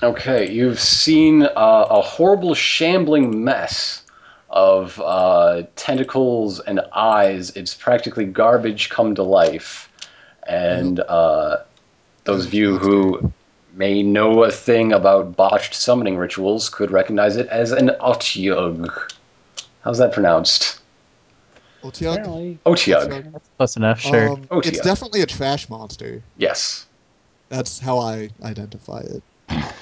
[0.00, 1.50] Okay, you've seen uh,
[1.90, 4.04] a horrible shambling mess
[4.50, 7.50] of uh, tentacles and eyes.
[7.56, 9.90] It's practically garbage come to life.
[10.46, 11.58] And uh,
[12.24, 13.32] those of you who
[13.74, 18.88] may know a thing about botched summoning rituals could recognize it as an Otyug.
[19.82, 20.80] How's that pronounced?
[21.82, 22.12] Otyug?
[22.12, 22.58] Apparently.
[22.66, 23.32] Otyug.
[23.32, 24.30] That's close enough, sure.
[24.30, 24.66] Um, Otyug.
[24.66, 26.22] it's definitely a trash monster.
[26.36, 26.86] Yes.
[27.48, 29.22] That's how I identify it.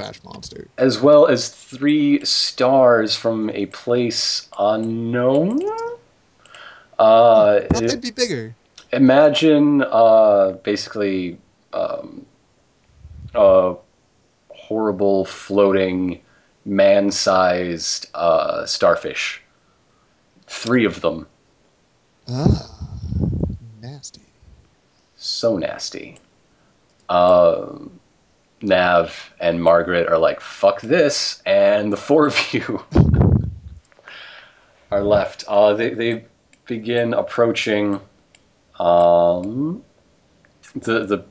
[0.00, 0.68] trash monster.
[0.78, 5.60] As well as three stars from a place unknown.
[6.98, 8.54] Uh, Thought they'd be bigger.
[8.92, 11.38] imagine uh, basically
[11.72, 12.26] um,
[13.34, 13.74] a
[14.48, 16.20] horrible floating
[16.64, 19.42] man-sized uh, starfish
[20.46, 21.26] three of them
[22.28, 22.70] Ah,
[23.80, 24.20] nasty.
[25.16, 26.18] so nasty
[27.08, 27.99] um,
[28.62, 32.82] nav and margaret are like fuck this and the four of you
[34.90, 36.24] are left uh, they, they
[36.66, 38.00] begin approaching
[38.78, 39.82] um,
[40.74, 41.24] the the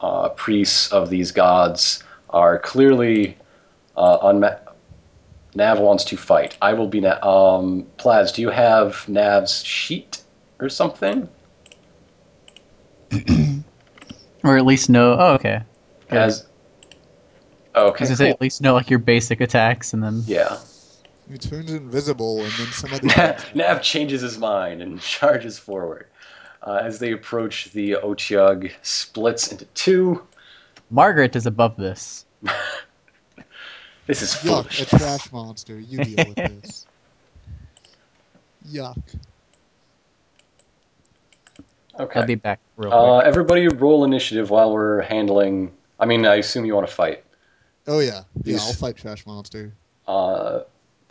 [0.00, 3.36] uh, priests of these gods are clearly
[3.96, 4.66] uh, unmet.
[5.54, 6.56] Nav wants to fight.
[6.60, 7.00] I will be.
[7.00, 10.22] Na- um, Plaz, do you have Nav's sheet
[10.60, 11.28] or something?
[14.44, 15.16] Or at least know.
[15.18, 15.62] Oh, okay.
[16.08, 16.18] Good.
[16.18, 16.46] As
[17.74, 20.58] okay, Because I say at least know like your basic attacks, and then yeah.
[21.30, 23.36] He turns invisible, and then some other.
[23.54, 26.06] Nav changes his mind and charges forward.
[26.62, 30.22] Uh, as they approach, the Otyug splits into two.
[30.90, 32.24] Margaret is above this.
[34.06, 34.82] This is Yuck, foolish.
[34.82, 35.80] a trash monster.
[35.80, 36.86] You deal with this.
[38.70, 38.96] Yuck.
[41.98, 42.20] Okay.
[42.20, 43.26] I'll be back real Uh, quick.
[43.26, 45.72] everybody roll initiative while we're handling.
[45.98, 47.24] I mean, I assume you want to fight.
[47.86, 48.22] Oh yeah, yeah.
[48.42, 49.72] These- I'll fight trash monster.
[50.06, 50.60] Uh,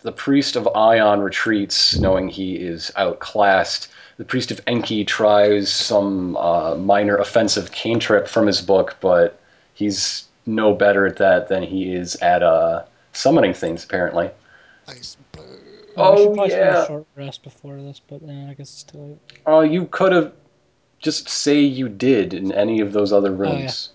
[0.02, 3.88] the priest of Ion retreats, knowing he is outclassed.
[4.18, 9.40] The priest of Enki tries some uh, minor offensive cantrip from his book, but
[9.74, 14.30] he's no better at that than he is at uh, summoning things, apparently.
[14.88, 15.18] Ice.
[15.36, 15.50] we should
[15.98, 16.84] Oh, probably spend yeah.
[16.84, 19.18] a short rest before this, but eh, I guess it's too late.
[19.48, 20.34] Uh, you could have
[21.00, 23.92] just say you did in any of those other rooms.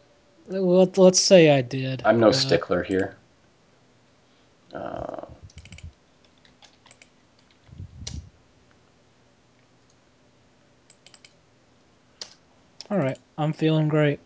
[0.50, 2.02] Well, let- let's say I did.
[2.04, 3.16] I'm no Uh, stickler here.
[4.74, 5.24] Uh,
[12.90, 14.18] All right, I'm feeling great.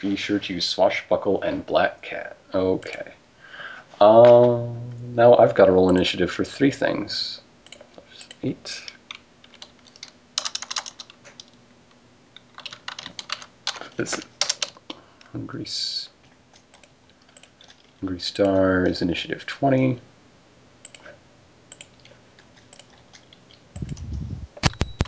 [0.00, 2.36] Be sure to use Swashbuckle and Black Cat.
[2.52, 3.12] Okay.
[4.00, 4.76] Um,
[5.14, 7.40] now I've got to roll initiative for three things.
[8.42, 8.82] Eight.
[13.96, 14.24] This is
[15.32, 15.66] Hungry,
[18.00, 20.00] Hungry Star is initiative 20.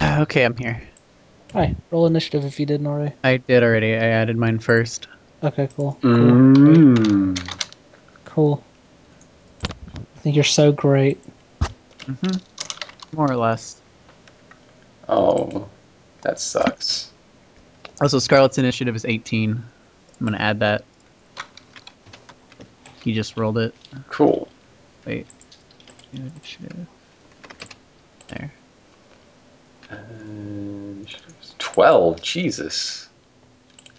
[0.00, 0.82] Ah, okay, I'm here.
[1.54, 3.14] Hi, roll initiative if you didn't already.
[3.24, 3.94] I did already.
[3.94, 5.08] I added mine first.
[5.42, 5.96] Okay, cool.
[6.02, 6.10] Cool.
[6.10, 7.54] Mm.
[8.24, 8.62] Cool.
[9.64, 11.18] I think you're so great.
[12.04, 12.32] hmm
[13.12, 13.80] More or less.
[15.08, 15.68] Oh,
[16.22, 17.10] that sucks.
[18.00, 19.62] Also, Scarlet's initiative is 18.
[20.20, 20.84] I'm gonna add that.
[23.02, 23.74] He just rolled it.
[24.08, 24.48] Cool.
[25.04, 25.26] Wait.
[26.12, 26.86] Initiative.
[28.28, 28.52] There.
[29.90, 29.96] Uh,
[31.58, 33.08] 12, Jesus.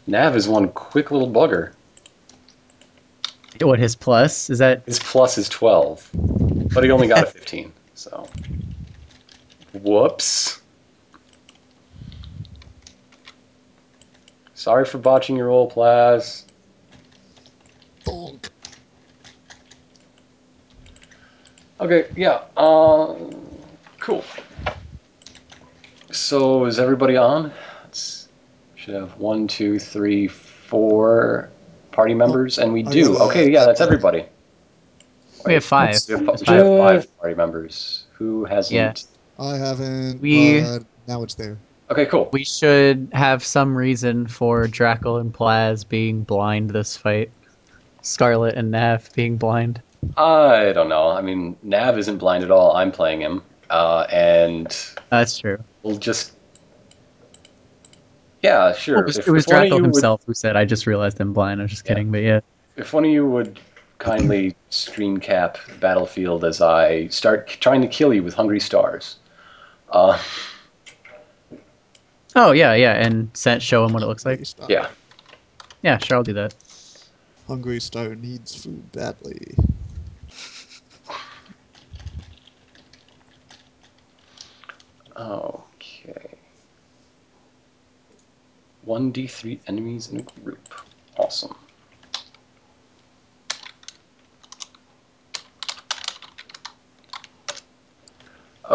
[0.07, 1.73] Nav is one quick little bugger.
[3.61, 4.83] What his plus is that?
[4.85, 6.09] His plus is 12,
[6.73, 8.27] but he only got a 15, so.
[9.73, 10.61] Whoops.
[14.65, 16.45] Sorry for botching your roll, Plaz.
[18.03, 18.49] Bonk.
[21.79, 23.45] Okay, yeah, um,
[23.99, 24.23] cool.
[26.09, 27.51] So is everybody on?
[27.83, 28.27] Let's,
[28.73, 31.51] should have one, two, three, four
[31.91, 33.19] party members, and we do.
[33.19, 34.25] Okay, yeah, that's everybody.
[35.45, 35.95] We have five.
[36.07, 37.03] We have, we have five.
[37.03, 38.05] five party members.
[38.13, 38.73] Who hasn't?
[38.73, 38.93] Yeah.
[39.45, 40.19] I haven't.
[40.21, 41.55] We- Uh, now it's there.
[41.91, 42.29] Okay, cool.
[42.33, 47.29] We should have some reason for Drackle and Plaz being blind this fight.
[48.01, 49.81] Scarlet and Nav being blind.
[50.17, 51.09] I don't know.
[51.09, 52.75] I mean, Nav isn't blind at all.
[52.75, 54.67] I'm playing him, uh, and
[55.09, 55.57] That's true.
[55.83, 56.33] we'll just.
[58.43, 58.99] Yeah, sure.
[58.99, 61.33] It was, If- it was Drackle you would- himself who said, "I just realized I'm
[61.33, 61.93] blind." I was just Yeah.
[61.93, 62.39] kidding, but yeah.
[62.75, 63.59] if one of you would
[63.97, 69.15] kindly screen cap Battlefield as I start k- trying to kill you with Hungry Stars.
[69.89, 70.19] Uh,
[72.35, 74.33] Oh yeah, yeah, and sent show him what it looks like.
[74.39, 74.67] Hungry Star.
[74.69, 74.89] Yeah.
[75.81, 76.53] Yeah, sure, I'll do that.
[77.47, 79.55] Hungry Star needs food badly.
[85.17, 86.37] Okay.
[88.85, 90.73] 1d3 enemies in a group.
[91.17, 91.55] Awesome.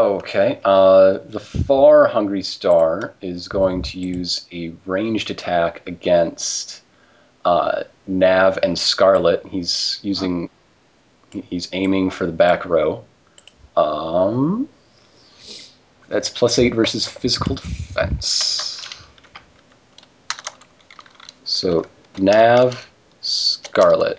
[0.00, 6.80] Okay, uh, the far Hungry Star is going to use a ranged attack against
[7.44, 9.44] uh, Nav and Scarlet.
[9.44, 10.48] He's using,
[11.30, 13.04] he's aiming for the back row.
[13.76, 14.70] Um,
[16.08, 18.88] that's plus eight versus physical defense.
[21.44, 21.84] So
[22.16, 24.18] Nav, Scarlet.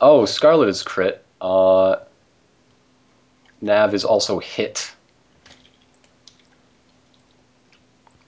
[0.00, 1.24] Oh, Scarlet is crit.
[1.40, 1.96] Uh,
[3.60, 4.92] Nav is also hit.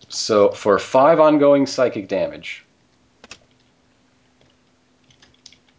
[0.08, 2.64] So for five ongoing psychic damage.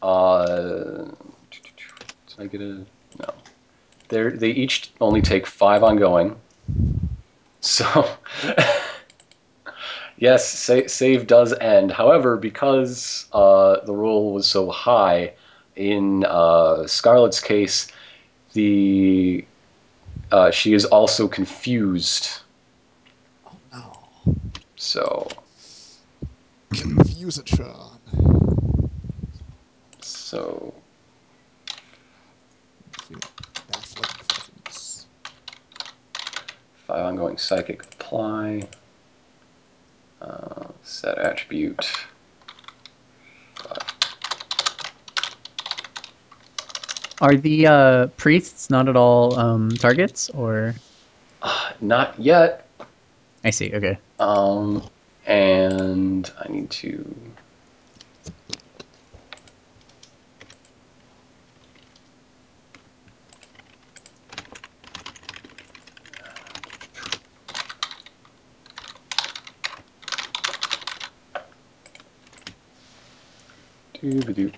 [0.02, 1.06] Uh,
[1.52, 2.86] did I get a
[3.20, 3.34] no?
[4.08, 6.40] They they each only take five ongoing.
[7.62, 8.18] So
[10.18, 11.92] yes, sa- save does end.
[11.92, 15.34] However, because uh, the roll was so high,
[15.76, 17.92] in uh, Scarlet's case,
[18.54, 19.46] the
[20.31, 22.42] uh, she is also confused.
[24.80, 24.86] No.
[24.86, 25.28] So
[26.74, 28.00] Confusetron.
[30.00, 30.74] so
[33.02, 33.20] Feel
[33.68, 35.06] Baffling presence.
[36.88, 38.64] five ongoing psychic apply.
[40.22, 41.86] Uh, set attribute.
[47.22, 50.74] Are the uh, priests not at all um, targets, or
[51.81, 52.69] Not yet.
[53.44, 53.74] I see.
[53.74, 53.98] Okay.
[54.20, 54.84] Um,
[55.26, 57.16] and I need to.
[74.02, 74.52] Doo-ba-doo.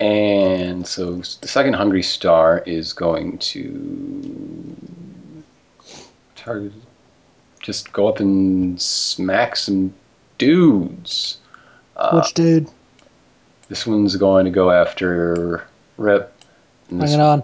[0.00, 4.76] And so the second Hungry Star is going to
[6.36, 6.74] target,
[7.60, 9.94] just go up and smack some
[10.36, 11.38] dudes.
[12.12, 12.68] Which dude?
[13.70, 15.66] This one's going to go after
[15.96, 16.30] Rip.
[16.90, 17.42] And this, Bring it on.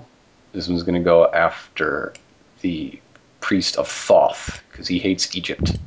[0.53, 2.13] this one's going to go after
[2.61, 3.01] the
[3.41, 5.79] priest of Thoth because he hates Egypt.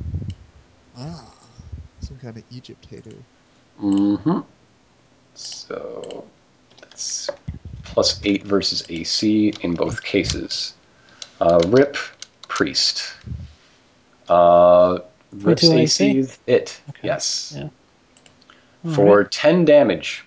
[0.98, 1.32] Ah.
[2.00, 3.14] Some kind of Egypt hater.
[3.80, 4.40] Mm-hmm.
[5.36, 6.26] So
[7.02, 7.30] that's
[7.84, 10.74] plus eight versus AC in both cases.
[11.40, 11.98] Uh, Rip,
[12.48, 13.16] priest.
[14.30, 15.00] Uh,
[15.34, 16.30] Rip's AC AC?
[16.48, 16.80] it.
[16.90, 17.00] Okay.
[17.04, 17.54] Yes.
[17.58, 17.70] Yeah.
[18.94, 19.32] For right.
[19.32, 20.24] ten damage,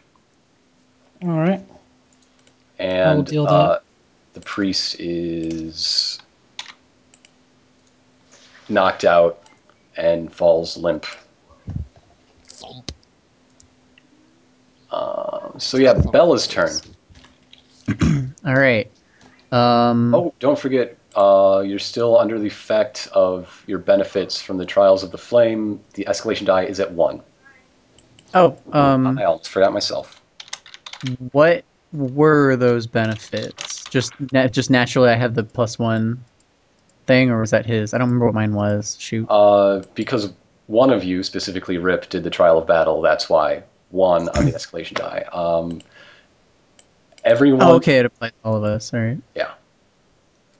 [1.22, 1.60] All right.
[2.78, 3.80] and uh,
[4.34, 6.20] the priest is
[8.68, 9.42] knocked out
[9.96, 11.04] and falls limp.
[15.58, 16.72] So yeah, Bella's turn.
[18.46, 18.90] All right.
[19.52, 24.66] Um, Oh, don't forget, uh, you're still under the effect of your benefits from the
[24.66, 25.80] Trials of the Flame.
[25.94, 27.20] The escalation die is at one.
[28.34, 28.56] oh.
[28.72, 30.20] Um, I almost forgot myself.
[31.32, 33.84] what were those benefits?
[33.84, 36.24] Just na- just naturally, I have the plus one
[37.06, 37.94] thing, or was that his?
[37.94, 38.96] I don't remember what mine was.
[38.98, 39.26] Shoot.
[39.30, 40.32] Uh, because
[40.66, 43.62] one of you, specifically Rip, did the Trial of Battle, that's why
[43.94, 45.24] one on the escalation die.
[45.32, 45.80] Um,
[47.24, 47.62] everyone.
[47.62, 47.98] oh, okay.
[47.98, 48.92] It applies to all of us.
[48.92, 49.18] All right.
[49.34, 49.52] Yeah.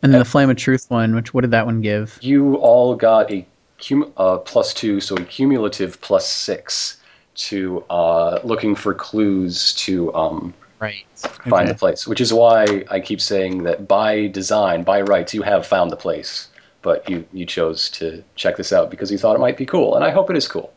[0.02, 2.18] And then Uh, the flame of truth one, which what did that one give?
[2.22, 3.44] You all got a
[3.86, 6.98] cum- uh, plus two, so a cumulative plus six
[7.36, 11.04] to uh, looking for clues to um, Right.
[11.48, 15.42] find the place, which is why I keep saying that by design, by rights, you
[15.42, 16.48] have found the place,
[16.82, 19.96] but you, you chose to check this out because you thought it might be cool,
[19.96, 20.72] and I hope it is cool.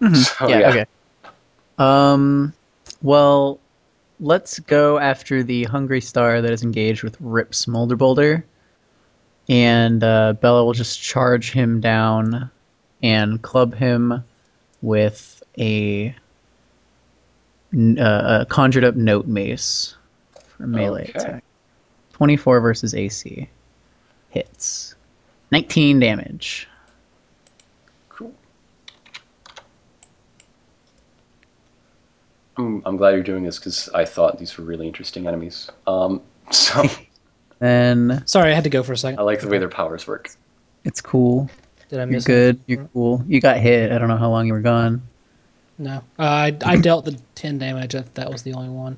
[0.14, 0.68] So, yeah, yeah.
[0.70, 0.86] Okay.
[1.78, 2.52] Um.
[3.02, 3.60] Well,
[4.20, 8.44] let's go after the hungry star that is engaged with Rip Smolder Boulder,
[9.48, 12.50] and uh, Bella will just charge him down
[13.02, 14.24] and club him
[14.80, 16.14] with a,
[17.76, 19.94] uh, a conjured up note mace
[20.56, 21.18] for melee Okay.
[21.18, 21.44] attack.
[22.14, 23.48] Twenty-four versus AC
[24.30, 24.94] hits.
[25.52, 26.66] Nineteen damage.
[32.58, 35.70] I'm, I'm glad you're doing this because I thought these were really interesting enemies.
[35.86, 36.84] Um, so,
[37.58, 39.18] Then Sorry, I had to go for a second.
[39.18, 40.30] I like the way their powers work.
[40.84, 41.48] it's cool.
[41.88, 42.56] Did I You're miss good.
[42.56, 42.64] anything?
[42.66, 43.24] You're cool.
[43.26, 43.92] You got hit.
[43.92, 45.00] I don't know how long you were gone.
[45.78, 47.92] No, uh, I I dealt the ten damage.
[47.92, 48.96] That that was the only one.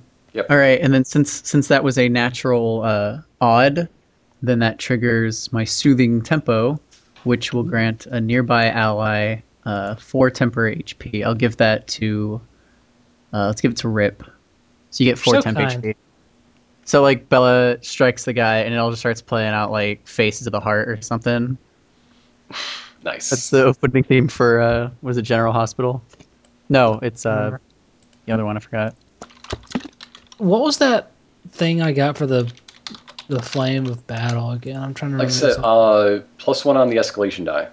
[0.49, 3.89] All right, and then since since that was a natural uh, odd,
[4.43, 6.81] then that triggers my soothing tempo,
[7.25, 11.25] which will grant a nearby ally uh, four temporary HP.
[11.25, 12.41] I'll give that to
[13.33, 14.23] uh, let's give it to Rip.
[14.91, 15.83] So you get four So temp kind.
[15.83, 15.95] HP.
[16.85, 20.47] So like Bella strikes the guy, and it all just starts playing out like Faces
[20.47, 21.57] of the Heart or something.
[23.05, 23.31] Nice.
[23.31, 26.03] That's the opening theme for uh, was it General Hospital?
[26.69, 27.57] No, it's uh,
[28.27, 28.57] the other one.
[28.57, 28.97] I forgot.
[30.39, 31.13] What was that
[31.53, 32.53] thing I got for the
[33.29, 34.83] the flame of battle again?
[34.83, 35.55] I'm trying to like I remember.
[35.55, 37.69] said, uh, plus one on the escalation die.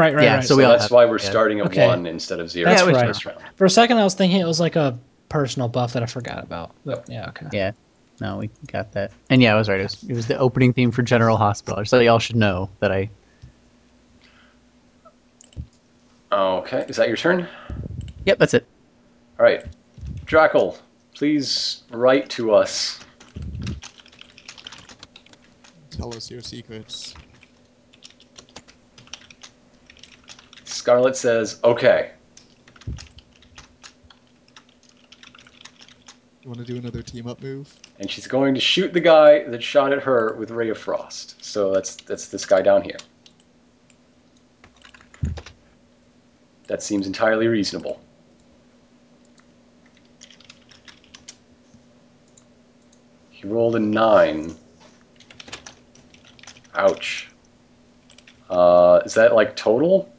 [0.00, 0.42] Right, right, yeah, right.
[0.42, 1.30] so So we that's have- why we're yeah.
[1.30, 1.86] starting at Okay.
[1.86, 3.24] one instead of zero That's for right.
[3.26, 3.38] round.
[3.56, 6.42] For a second, I was thinking it was like a personal buff that I forgot
[6.42, 6.72] about.
[6.84, 7.46] But yeah, okay.
[7.52, 7.72] Yeah.
[8.20, 9.12] No, we got that.
[9.30, 9.80] And yeah, I was right.
[9.80, 11.84] It was, it was the opening theme for General Hospital.
[11.86, 13.08] So y'all should know that I.
[16.32, 17.48] Okay, is that your turn?
[18.26, 18.66] Yep, that's it.
[19.38, 19.64] All right,
[20.26, 20.78] Drackle,
[21.14, 23.00] please write to us.
[25.90, 27.14] Tell us your secrets.
[30.70, 32.12] Scarlet says, "Okay."
[36.42, 37.72] You want to do another team up move?
[38.00, 41.44] and she's going to shoot the guy that shot at her with Ray of Frost.
[41.44, 42.96] So that's that's this guy down here.
[46.66, 48.00] That seems entirely reasonable.
[53.30, 54.56] He rolled a nine.
[56.74, 57.28] Ouch.
[58.48, 60.10] Uh, is that like total?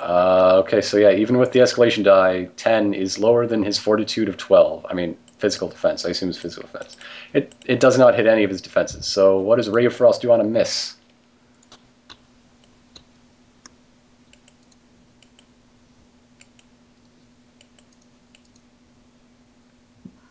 [0.00, 4.28] Uh, okay, so yeah, even with the escalation die, 10 is lower than his fortitude
[4.30, 4.86] of 12.
[4.88, 6.06] I mean, physical defense.
[6.06, 6.96] I assume it's physical defense.
[7.34, 9.06] It, it does not hit any of his defenses.
[9.06, 10.96] So what does Ray of Frost do on a miss?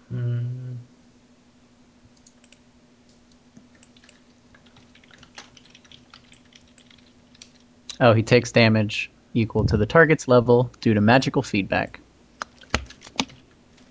[0.09, 0.73] Hmm.
[7.99, 12.00] Oh, he takes damage equal to the target's level due to magical feedback.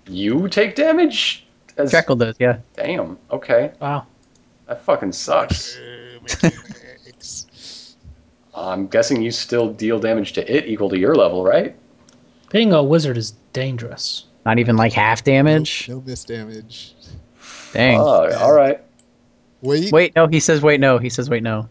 [0.07, 1.45] You take damage?
[1.77, 2.57] As, Jackal does, yeah.
[2.75, 3.71] Damn, okay.
[3.79, 4.07] Wow.
[4.67, 5.77] That fucking sucks.
[8.53, 11.75] I'm guessing you still deal damage to it equal to your level, right?
[12.51, 14.25] Being a wizard is dangerous.
[14.45, 15.87] Not even like half damage.
[15.87, 16.95] No, no miss damage.
[17.73, 17.99] Dang.
[17.99, 18.81] Oh, alright.
[19.61, 19.91] Wait.
[19.91, 20.97] Wait, no, he says wait no.
[20.97, 21.69] He says wait no.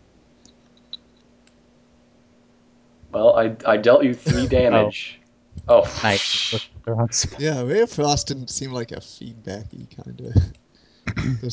[3.19, 5.21] Well, I, I dealt you three damage.
[5.67, 6.01] Oh, oh.
[6.05, 6.53] Nice.
[6.53, 7.41] Look at the wrong spot.
[7.41, 10.43] Yeah, Ray of Frost didn't seem like a feedbacky kind of.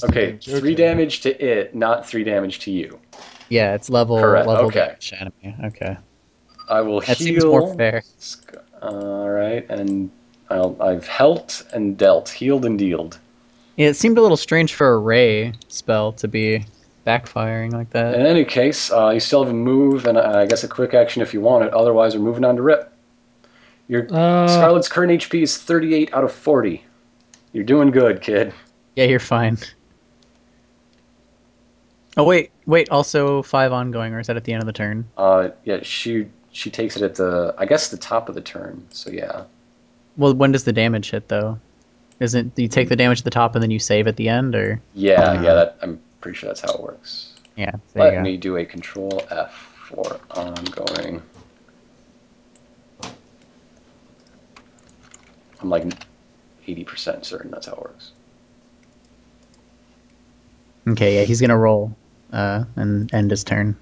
[0.04, 3.00] Okay, three damage to it, not three damage to you.
[3.48, 4.96] Yeah, it's level Correct, level okay.
[5.14, 5.56] enemy.
[5.64, 5.98] Okay.
[6.70, 7.26] I will That heal.
[7.26, 8.04] seems more fair.
[8.82, 10.12] All right, and
[10.50, 13.18] I'll, I've helped and dealt, healed and dealed.
[13.78, 16.66] Yeah, it seemed a little strange for a ray spell to be
[17.06, 18.16] backfiring like that.
[18.16, 20.94] In any case, uh, you still have a move and uh, I guess a quick
[20.94, 21.74] action if you want it.
[21.74, 22.92] Otherwise, we're moving on to Rip.
[23.88, 26.84] Your Uh, Scarlet's current HP is 38 out of 40.
[27.54, 28.54] You're doing good, kid.
[28.96, 29.58] Yeah, you're fine.
[32.18, 32.90] Oh wait, wait.
[32.90, 35.06] Also five ongoing, or is that at the end of the turn?
[35.18, 38.86] Uh, yeah, she she takes it at the I guess the top of the turn.
[38.90, 39.44] So yeah,
[40.16, 41.60] Well, when does the damage hit though?
[42.22, 44.30] Isn't do you take the damage at the top and then you save at the
[44.30, 45.54] end, or yeah, Uh, yeah.
[45.56, 47.34] That I'm pretty sure that's how it works.
[47.56, 48.16] yeah?
[48.16, 49.52] Let me do a Control F
[49.88, 51.22] for ongoing.
[55.62, 55.86] I'm like
[56.68, 58.12] 80% certain that's how it works.
[60.88, 61.96] Okay, yeah, he's gonna roll,
[62.34, 63.76] uh, and end his turn.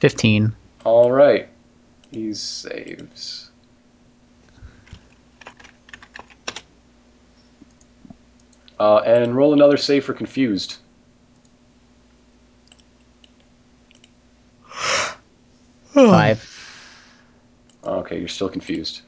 [0.00, 0.54] Fifteen.
[0.84, 1.48] All right,
[2.12, 3.50] he saves.
[8.84, 10.76] Uh, and roll another save for confused.
[15.94, 16.44] Five.
[17.82, 19.00] Okay, you're still confused.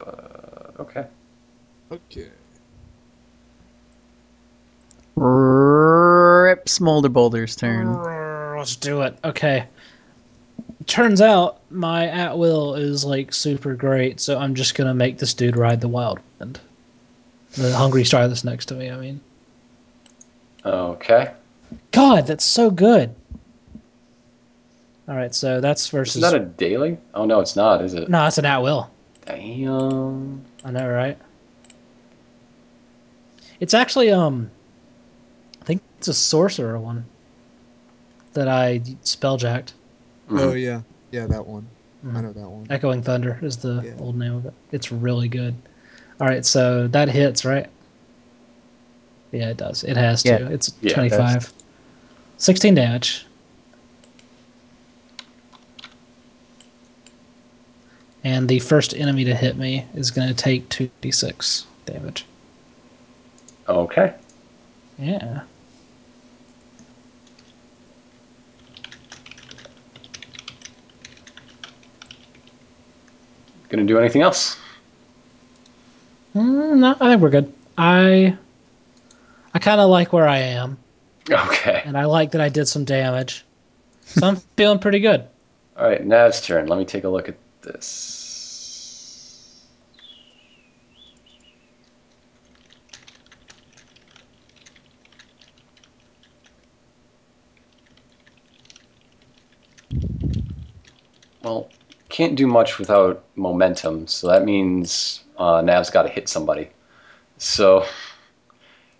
[0.00, 1.06] But okay.
[1.92, 2.28] Okay.
[5.14, 8.02] Rip Smolder Boulder's turn.
[8.56, 9.16] Let's do it.
[9.22, 9.68] Okay.
[10.86, 15.34] Turns out my at will is like super great, so I'm just gonna make this
[15.34, 16.58] dude ride the wild wind.
[17.52, 18.90] The hungry star that's next to me.
[18.90, 19.20] I mean,
[20.64, 21.32] Okay.
[21.92, 23.14] God, that's so good.
[25.08, 26.16] All right, so that's versus.
[26.16, 26.96] Is that a daily?
[27.14, 28.08] Oh no, it's not, is it?
[28.08, 28.90] No, it's an at will.
[29.26, 30.44] Damn.
[30.64, 31.18] I know, right?
[33.58, 34.50] It's actually um,
[35.60, 37.04] I think it's a sorcerer one
[38.32, 39.72] that I spelljacked.
[40.30, 40.60] Oh Mhm.
[40.62, 41.66] yeah, yeah, that one.
[42.04, 42.22] I Mhm.
[42.22, 42.66] know that one.
[42.70, 43.92] Echoing Thunder is the Yeah.
[43.98, 44.54] old name of it.
[44.70, 45.54] It's really good.
[46.20, 47.68] All right, so that hits, right?
[49.32, 49.84] Yeah, it does.
[49.84, 50.28] It has to.
[50.28, 50.48] Yeah.
[50.48, 51.52] It's Yeah, it 25.
[52.38, 53.26] 16 damage.
[58.22, 62.26] And the first enemy to hit me is going to take 2d6 damage.
[63.68, 64.14] Okay.
[64.98, 65.40] Yeah.
[73.70, 74.56] Gonna do anything else?
[76.34, 77.52] Mm, no, I think we're good.
[77.78, 78.36] I
[79.54, 80.78] I kind of like where I am,
[81.30, 81.82] Okay.
[81.84, 83.44] and I like that I did some damage.
[84.04, 85.24] So I'm feeling pretty good.
[85.76, 86.66] All right, Nav's turn.
[86.66, 89.64] Let me take a look at this.
[101.42, 101.70] Well,
[102.10, 106.68] can't do much without momentum, so that means uh, Nav's got to hit somebody.
[107.38, 107.86] So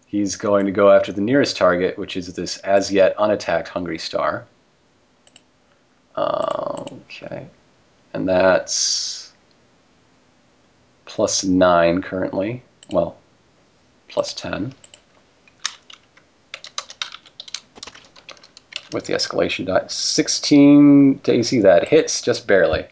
[0.07, 3.99] he's going to go after the nearest target, which is this as yet unattacked Hungry
[3.99, 4.47] Star.
[6.17, 7.47] Uh, okay.
[8.15, 9.33] And that's
[11.05, 12.63] plus 9 currently.
[12.91, 13.17] Well,
[14.09, 14.73] plus 10.
[18.93, 19.85] With the escalation die.
[19.87, 22.87] 16 to AC, that hits just barely.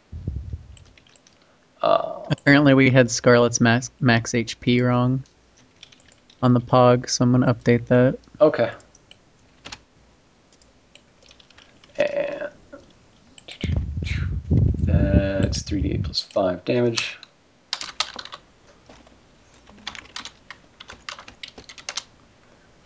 [2.31, 5.25] Apparently, we had Scarlet's max, max HP wrong
[6.43, 8.19] on the Pog, so I'm gonna update that.
[8.41, 8.73] okay.
[11.97, 12.51] And
[14.79, 17.19] that's 3d8 plus 5 damage.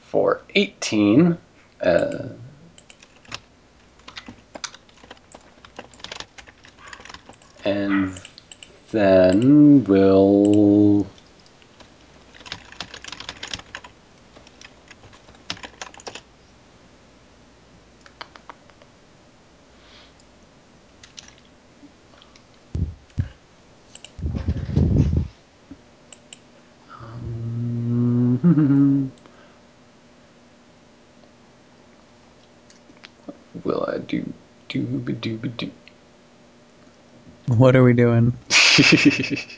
[0.00, 1.36] For 18.
[1.80, 2.28] Uh,
[7.64, 8.20] and
[8.92, 11.06] then we'll.
[33.64, 34.32] Will I do
[34.68, 35.70] do do do?
[37.46, 38.36] What are we doing?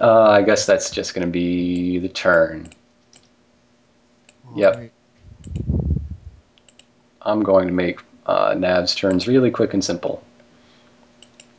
[0.00, 2.68] uh, I guess that's just going to be the turn.
[4.56, 4.74] Yep.
[4.74, 4.92] Alright.
[7.22, 10.22] I'm going to make uh, Nav's turns really quick and simple.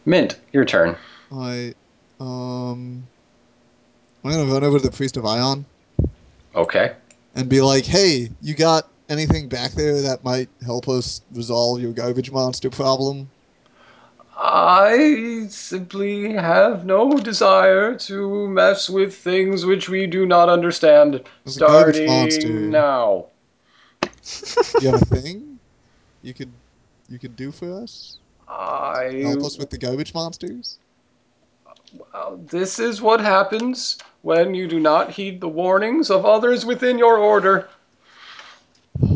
[0.06, 0.98] Mint, your turn.
[1.32, 1.74] I
[2.20, 3.08] um
[4.24, 5.66] I'm gonna run over to the priest of Ion
[6.56, 6.94] Okay.
[7.36, 11.94] and be like, "Hey, you got anything back there that might help us resolve your
[11.94, 13.30] garbage monster problem?"
[14.44, 21.22] I simply have no desire to mess with things which we do not understand.
[21.44, 23.28] There's Starting now.
[24.82, 25.60] You have a thing
[26.24, 26.52] you could
[27.08, 28.18] you could do for us?
[28.48, 29.22] I.
[29.24, 30.80] Help us with the garbage monsters?
[31.94, 36.98] Well, this is what happens when you do not heed the warnings of others within
[36.98, 37.70] your order.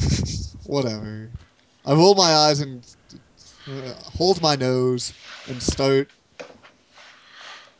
[0.65, 1.31] Whatever.
[1.83, 2.85] I roll my eyes and
[3.67, 5.13] hold my nose
[5.47, 6.09] and start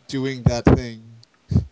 [0.07, 1.03] doing that thing.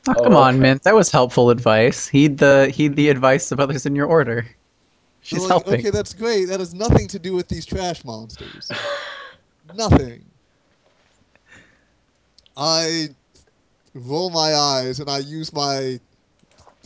[0.08, 0.60] Oh, Oh, come on, okay.
[0.60, 0.84] Mint.
[0.84, 2.08] That was helpful advice.
[2.08, 4.46] Heed the heed the advice of others in your order.
[5.22, 5.80] She's They're like, helping.
[5.80, 6.46] Okay, that's great.
[6.46, 8.70] That has nothing to do with these trash monsters.
[9.74, 10.26] nothing.
[12.58, 13.10] I
[13.94, 16.00] roll my eyes and I use my.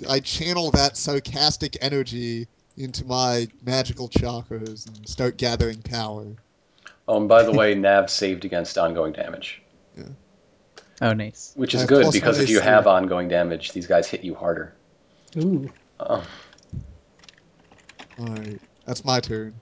[0.07, 6.35] I channel that sarcastic energy into my magical chakras and start gathering power.
[7.07, 9.61] Oh, and by the way, Nav saved against ongoing damage,
[9.97, 10.03] Yeah.
[11.01, 11.53] Oh, nice.
[11.55, 12.65] which is uh, good because if you AC.
[12.65, 14.73] have ongoing damage, these guys hit you harder.
[15.37, 15.69] Ooh.
[15.99, 16.21] Um,
[18.19, 19.53] oh, Alright, that's my turn.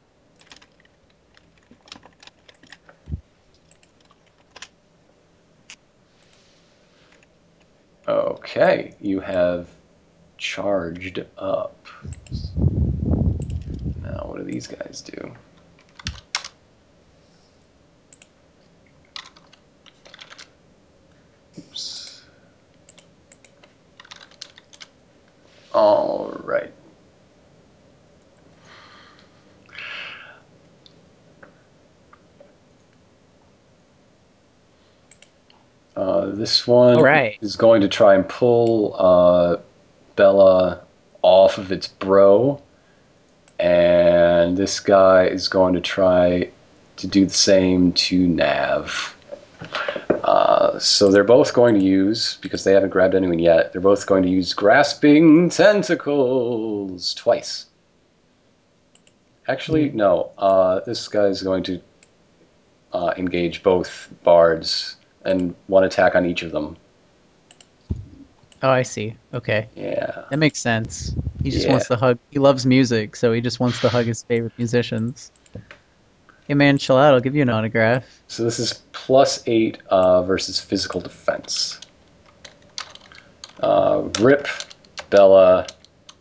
[8.07, 9.67] okay, you have
[10.37, 11.87] charged up.
[14.01, 15.31] Now, what do these guys do?
[21.57, 22.23] Oops.
[25.73, 26.71] All right.
[35.95, 37.37] Uh, this one right.
[37.41, 39.57] is going to try and pull uh,
[40.15, 40.81] Bella
[41.21, 42.61] off of its bro.
[43.59, 46.49] And this guy is going to try
[46.97, 49.15] to do the same to Nav.
[50.35, 54.05] Uh, so they're both going to use, because they haven't grabbed anyone yet, they're both
[54.05, 57.67] going to use Grasping Tentacles twice.
[59.47, 60.31] Actually, no.
[60.37, 61.79] Uh, this guy's going to
[62.91, 66.75] uh, engage both bards and one attack on each of them.
[68.61, 69.15] Oh, I see.
[69.33, 70.23] Okay, Yeah.
[70.29, 71.15] that makes sense.
[71.43, 71.71] He just Yeah.
[71.71, 72.19] wants to hug.
[72.31, 75.31] He loves music, so he just wants to hug his favorite musicians.
[76.47, 77.13] Hey man, chill out.
[77.13, 78.03] I'll give you an autograph.
[78.27, 81.79] So this is plus eight uh, versus physical defense.
[83.59, 84.47] Uh, Rip,
[85.11, 85.67] Bella,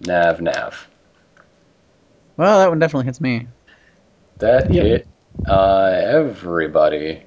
[0.01, 0.87] Nav, Nav.
[2.37, 3.49] Well, that one definitely hits me.
[4.39, 4.85] That Yep.
[4.85, 5.09] hit
[5.47, 7.23] uh, everybody.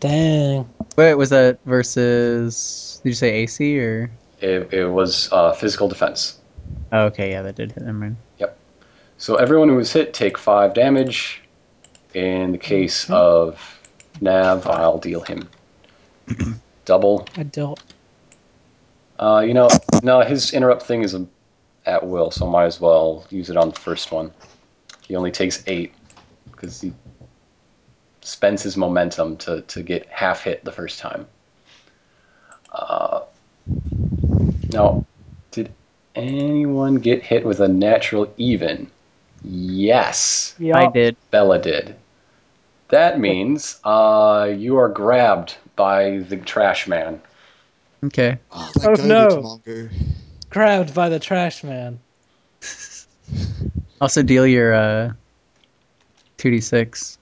[0.00, 0.68] Dang.
[0.96, 3.00] Wait, was that versus?
[3.04, 4.10] Did you say AC or?
[4.40, 6.40] It, it was uh, physical defense.
[6.90, 7.84] Oh, okay, yeah, that did hit.
[7.84, 8.58] Never Yep.
[9.16, 11.38] So everyone who was hit take five damage.
[12.14, 13.81] In the case of
[14.22, 15.48] Nav, I'll deal him
[16.84, 17.26] double.
[17.36, 17.78] I don't.
[19.18, 19.68] Uh, you know,
[20.02, 21.26] no, his interrupt thing is a,
[21.86, 24.30] at will, so might as well use it on the first one.
[25.02, 25.92] He only takes eight
[26.52, 26.92] because he
[28.20, 31.26] spends his momentum to, to get half hit the first time.
[32.70, 33.22] Uh,
[34.70, 35.04] now,
[35.50, 35.72] did
[36.14, 38.88] anyone get hit with a natural even?
[39.42, 41.16] Yes, I did.
[41.32, 41.96] Bella did.
[42.92, 47.22] That means uh, you are grabbed by the trash man.
[48.04, 48.36] Okay.
[48.50, 49.28] Oh, Oh, no.
[49.42, 49.90] Mongo.
[50.50, 51.98] Grabbed by the trash man.
[54.02, 55.12] Also, deal your uh,
[56.36, 57.16] two d six.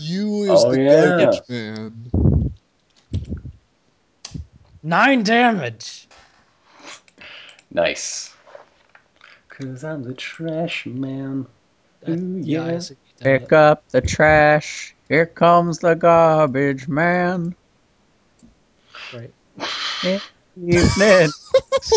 [0.00, 1.16] You is Oh, the yeah.
[1.16, 2.52] garbage man.
[4.82, 6.08] Nine damage.
[7.70, 8.34] Nice.
[9.48, 11.46] Cause I'm the trash man.
[12.08, 12.72] Ooh, yeah.
[12.72, 12.80] yeah.
[13.20, 14.94] I see you did Pick up the trash.
[15.08, 17.54] Here comes the garbage man.
[19.12, 19.32] Right.
[20.64, 21.30] Evening.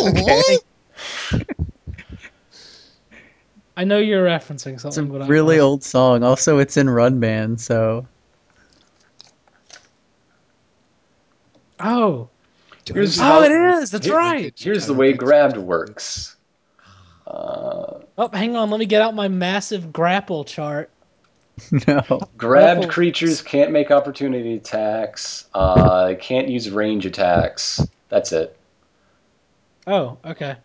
[0.08, 0.58] Okay.
[3.78, 4.74] I know you're referencing something.
[4.76, 6.22] It's a something, but I- really old song.
[6.22, 8.06] Also, it's in Run Band, so
[11.80, 12.28] Oh,
[12.86, 13.92] Here's oh, how- it is.
[13.92, 14.54] That's here- right.
[14.58, 16.36] Here's the way grabbed works.
[17.26, 18.70] Uh, Oh, hang on.
[18.70, 20.90] Let me get out my massive grapple chart.
[21.88, 22.02] no.
[22.38, 25.46] grabbed Grapple- creatures can't make opportunity attacks.
[25.54, 27.86] Uh, can't use range attacks.
[28.10, 28.58] That's it.
[29.88, 30.56] Oh, okay.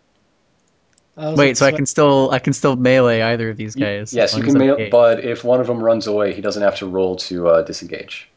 [1.16, 4.09] I Wait, so I can still I can still melee either of these guys.
[4.09, 4.90] as yes, you can as I'm mail, engaged.
[4.90, 8.28] but if one of them runs away, he doesn't have to roll to uh, disengage.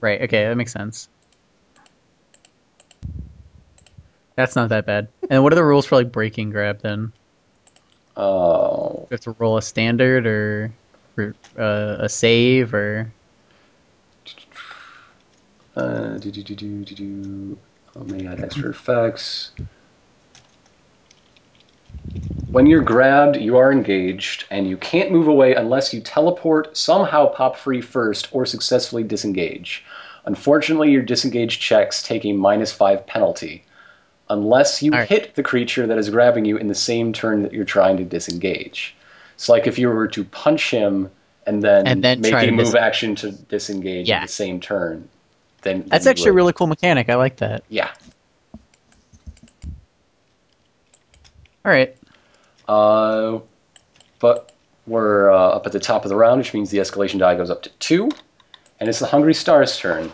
[0.00, 0.20] Right.
[0.22, 1.08] Okay, that makes sense.
[4.36, 5.08] That's not that bad.
[5.30, 7.12] And what are the rules for like breaking grab then?
[8.16, 10.72] Oh, Do you have to roll a standard or,
[11.18, 13.12] uh, a save or
[15.76, 17.58] uh, do do do do do do.
[17.94, 19.50] Let me add extra effects.
[22.48, 27.26] When you're grabbed, you are engaged, and you can't move away unless you teleport, somehow
[27.26, 29.84] pop free first, or successfully disengage.
[30.26, 33.64] Unfortunately, your disengage checks take a minus five penalty,
[34.30, 35.08] unless you Alright.
[35.08, 38.04] hit the creature that is grabbing you in the same turn that you're trying to
[38.04, 38.94] disengage.
[39.34, 41.10] It's like if you were to punch him
[41.46, 44.18] and then, And then make try a move dis- action to disengage Yeah.
[44.18, 45.08] in the same turn.
[45.62, 47.08] Then, then That's you actually a really cool mechanic.
[47.08, 47.64] I like that.
[47.68, 47.90] yeah.
[51.64, 51.96] All right.
[52.68, 53.38] Uh,
[54.20, 54.52] but
[54.86, 57.50] we're uh, up at the top of the round, which means the escalation die goes
[57.50, 58.10] up to two,
[58.80, 60.12] and it's the Hungry Star's turn.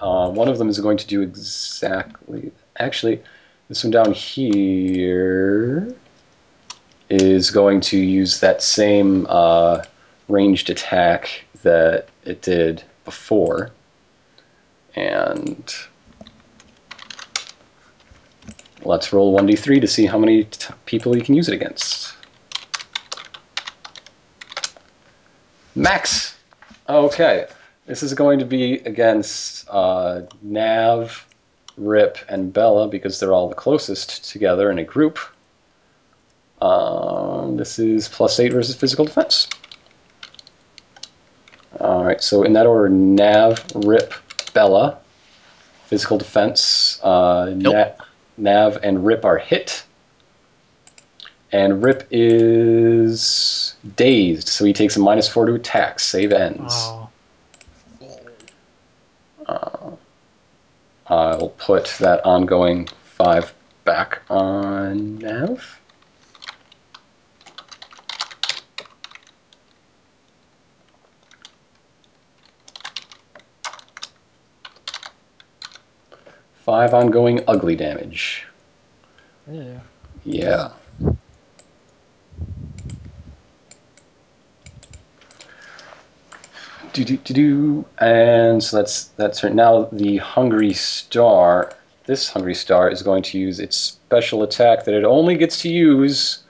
[0.00, 2.50] Uh, one of them is going to do exactly.
[2.78, 3.22] Actually,
[3.68, 5.94] this one down here
[7.10, 9.82] is going to use that same uh,
[10.28, 13.70] ranged attack that it did before,
[14.94, 15.74] and
[18.82, 20.48] let's roll 1d3 to see how many
[20.86, 22.14] people you can use it against.
[25.74, 26.36] Max.
[26.88, 27.46] Okay.
[27.86, 31.26] This is going to be against uh, Nav,
[31.76, 35.18] Rip, and Bella because they're all the closest together in a group.
[36.60, 39.48] Um, this is plus 8 versus physical defense.
[41.80, 44.12] Alright, so in that order Nav, Rip,
[44.52, 44.98] Bella.
[45.86, 47.00] Physical defense.
[47.02, 47.74] Uh, Nope.
[47.74, 48.04] Na-
[48.36, 49.84] Nav and Rip are hit.
[51.52, 55.98] And Rip is dazed, so he takes a minus 4 to attack.
[55.98, 56.72] Save ends.
[59.48, 59.98] Oh,
[61.08, 63.52] I'll put that ongoing five
[63.84, 65.79] back on Nav.
[76.70, 78.46] Five ongoing ugly damage.
[79.50, 79.80] Yeah.
[80.24, 80.70] Yeah.
[86.92, 89.52] Do do do do, and so that's that's right.
[89.52, 91.74] Now the hungry star.
[92.04, 95.68] This hungry star is going to use its special attack that it only gets to
[95.68, 96.44] use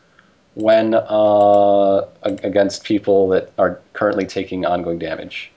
[0.53, 5.51] when uh, against people that are currently taking ongoing damage.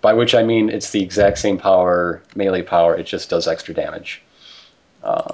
[0.00, 2.96] By which I mean it's the exact same power, melee power.
[2.96, 4.22] It just does extra damage.
[5.02, 5.32] Uh,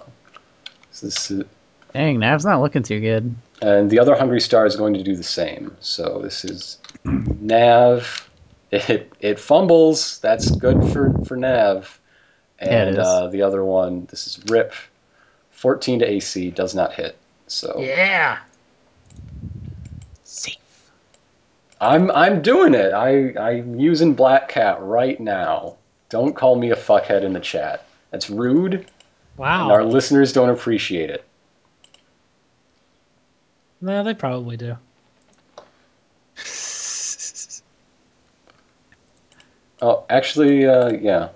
[0.90, 1.44] so this is,
[1.92, 3.34] Dang, Nav's not looking too good.
[3.62, 5.76] and the other hungry star is going to do the same.
[5.80, 8.28] So this is Nav.
[8.72, 10.18] It it fumbles.
[10.18, 12.00] That's good for for Nav.
[12.58, 13.02] And Yeah.
[13.02, 14.72] Uh, the other one, this is Rip.
[15.52, 17.16] 14 to AC does not hit.
[17.46, 18.38] So Yeah.
[21.80, 22.92] I'm I'm doing it.
[22.92, 25.76] I I'm using Black Cat right now.
[26.08, 27.86] Don't call me a fuckhead in the chat.
[28.10, 28.86] That's rude,
[29.64, 31.24] and our listeners don't appreciate it.
[33.80, 34.76] No, they probably do.
[39.82, 41.28] Oh, actually, uh, yeah.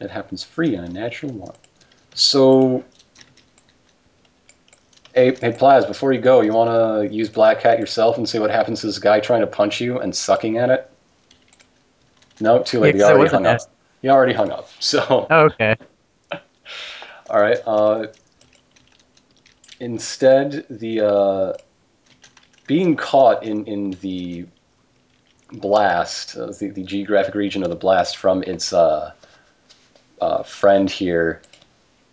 [0.00, 1.54] It happens free on a natural one.
[2.14, 2.84] So,
[5.18, 8.38] hey, hey, Plaz, before you go, you want to use Black Cat yourself and see
[8.38, 10.90] what happens to this guy trying to punch you and sucking at it?
[12.40, 12.94] No, too late.
[12.94, 13.60] Yeah, he already hung up.
[14.00, 14.68] He already hung up.
[14.78, 15.74] So, Oh, okay.
[17.30, 17.58] all right.
[17.66, 18.06] Uh,
[19.80, 21.52] instead, the uh,
[22.68, 24.46] being caught in in the
[25.52, 29.12] blast, uh, the, the geographic region of the blast from its uh,
[30.20, 31.42] uh, friend here,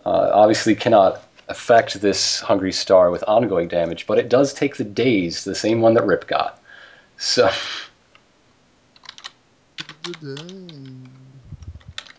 [0.05, 4.83] uh, obviously cannot affect this hungry star with ongoing damage, but it does take the
[4.83, 6.61] daze, the same one that Rip got.
[7.17, 7.49] So,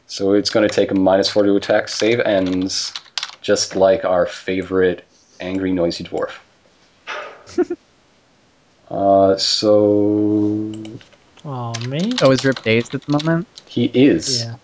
[0.07, 1.89] so it's going to take a minus four to attack.
[1.89, 2.93] Save ends,
[3.43, 5.05] just like our favorite
[5.41, 6.33] angry noisy dwarf.
[8.91, 10.73] uh, so
[11.45, 12.13] Oh, me?
[12.23, 13.47] Oh, is Rip dazed at the moment?
[13.69, 14.45] he is.
[14.45, 14.57] Yeah.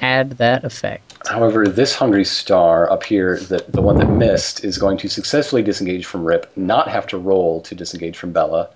[0.00, 1.13] Add that effect.
[1.26, 5.62] However, this hungry star up here, the, the one that missed, is going to successfully
[5.62, 8.68] disengage from Rip, not have to roll to disengage from Bella,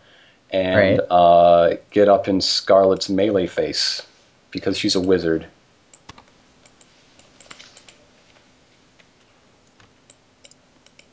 [0.51, 1.11] and Right.
[1.11, 4.07] uh, get up in Scarlet's melee face
[4.51, 5.47] because she's a wizard.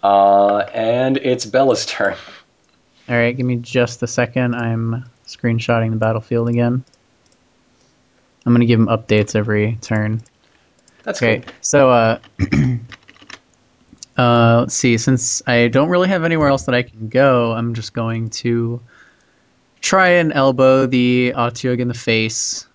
[0.04, 2.16] Uh, and it's Bella's turn.
[3.10, 4.56] All right, give me just a second.
[4.56, 6.84] I'm screenshotting the battlefield again.
[8.46, 10.22] I'm gonna give him updates every turn.
[11.06, 11.46] That's great.
[11.46, 11.54] good.
[11.62, 12.20] so uh,
[14.18, 14.98] uh, let's see.
[14.98, 18.82] Since I don't really have anywhere else that I can go, I'm just going to
[19.82, 22.68] try and elbow the Otyug in the face,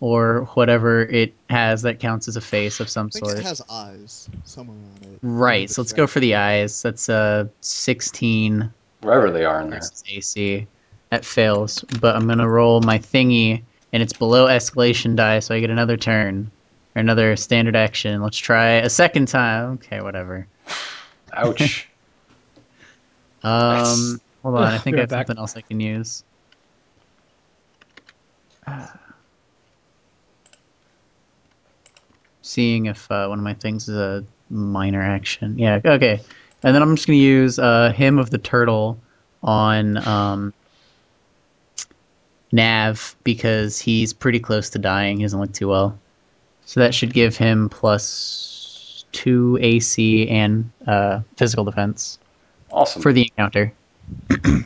[0.00, 3.38] or whatever it has that counts as a face of some I think sort.
[3.38, 5.18] it has eyes somewhere on it.
[5.22, 5.70] right.
[5.70, 6.82] So let's go for the eyes.
[6.82, 9.80] That's uh 16 Wherever they are in there.
[9.80, 10.66] versus AC.
[11.10, 15.60] That fails, but I'm gonna roll my thingy, and it's below escalation die, so I
[15.60, 16.50] get another turn
[16.94, 18.22] or another standard action.
[18.22, 19.72] Let's try a second time.
[19.74, 20.46] Okay, whatever.
[21.32, 21.88] Ouch.
[23.44, 24.64] Um, hold on.
[24.72, 25.26] I think I have back.
[25.26, 26.24] something else I can use.
[32.40, 35.58] Seeing if uh, one of my things is a minor action.
[35.58, 35.80] Yeah.
[35.84, 36.22] Okay.
[36.62, 38.98] And then I'm just gonna use uh, hymn of the turtle
[39.42, 40.54] on um,
[42.50, 45.18] Nav because he's pretty close to dying.
[45.18, 45.98] He doesn't look too well.
[46.66, 52.18] So that should give him plus two AC and uh, physical defense
[52.70, 53.02] awesome.
[53.02, 53.72] for the encounter.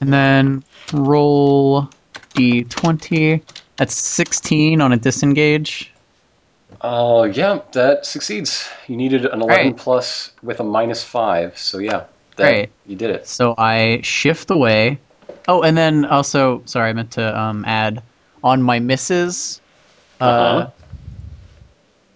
[0.00, 1.88] And then roll
[2.34, 3.40] d20.
[3.76, 5.90] That's 16 on a disengage.
[6.82, 8.68] Uh, yeah, that succeeds.
[8.88, 9.76] You needed an 11 Right.
[9.76, 12.04] plus with a minus 5, so yeah.
[12.36, 12.70] That, Right.
[12.86, 13.26] You did it.
[13.26, 14.98] So I shift away.
[15.48, 18.02] Oh, and then also, sorry, I meant to um, add
[18.44, 19.61] on my misses.
[20.22, 20.70] Uh, Uh-huh.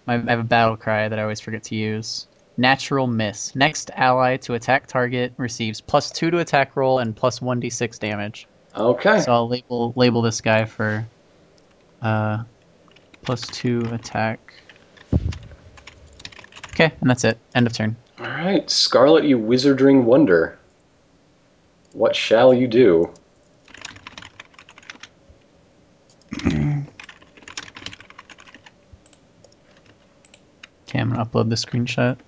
[0.07, 2.27] I have a battle cry that I always forget to use.
[2.55, 3.53] Natural miss.
[3.55, 7.99] Next ally to attack target receives plus two to attack roll and plus one d6
[7.99, 8.47] damage.
[8.75, 9.19] Okay.
[9.19, 11.05] So I'll label label this guy for
[12.01, 12.43] uh,
[13.23, 14.39] plus two attack.
[16.71, 17.37] Okay, and that's it.
[17.55, 17.95] End of turn.
[18.19, 20.57] All right, Scarlet, you wizarding wonder.
[21.93, 23.11] What shall you do?
[30.99, 32.19] I'm gonna upload the screenshot.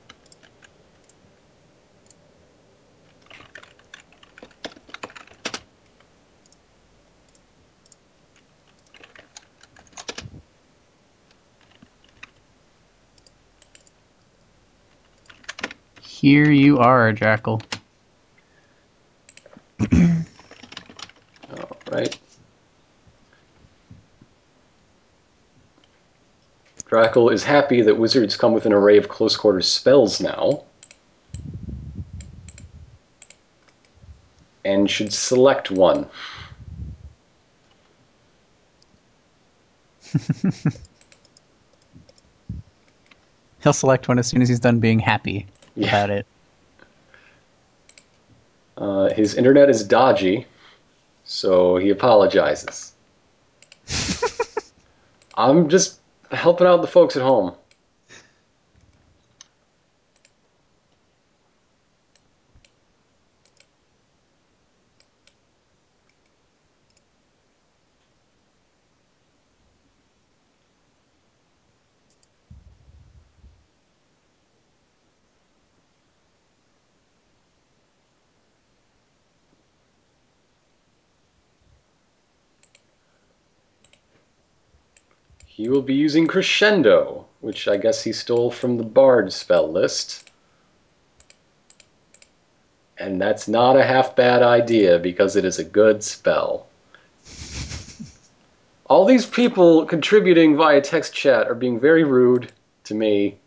[15.99, 17.61] Here you are, Jackal.
[21.51, 22.17] All right.
[27.17, 30.63] Is happy that wizards come with an array of close quarters spells now.
[34.63, 36.05] And should select one.
[43.61, 45.45] He'll select one as soon as he's done being happy
[45.75, 45.87] Yeah.
[45.89, 46.25] about it.
[48.77, 50.45] Uh, his internet is dodgy,
[51.25, 52.93] so he apologizes.
[55.35, 55.98] I'm just
[56.31, 57.55] helping out the folks at home.
[85.59, 90.31] He will be using Crescendo, which I guess he stole from the Bard spell list.
[92.97, 96.67] And that's not a half bad idea because it is a good spell.
[98.85, 102.53] All these people contributing via text chat are being very rude
[102.85, 103.37] to me.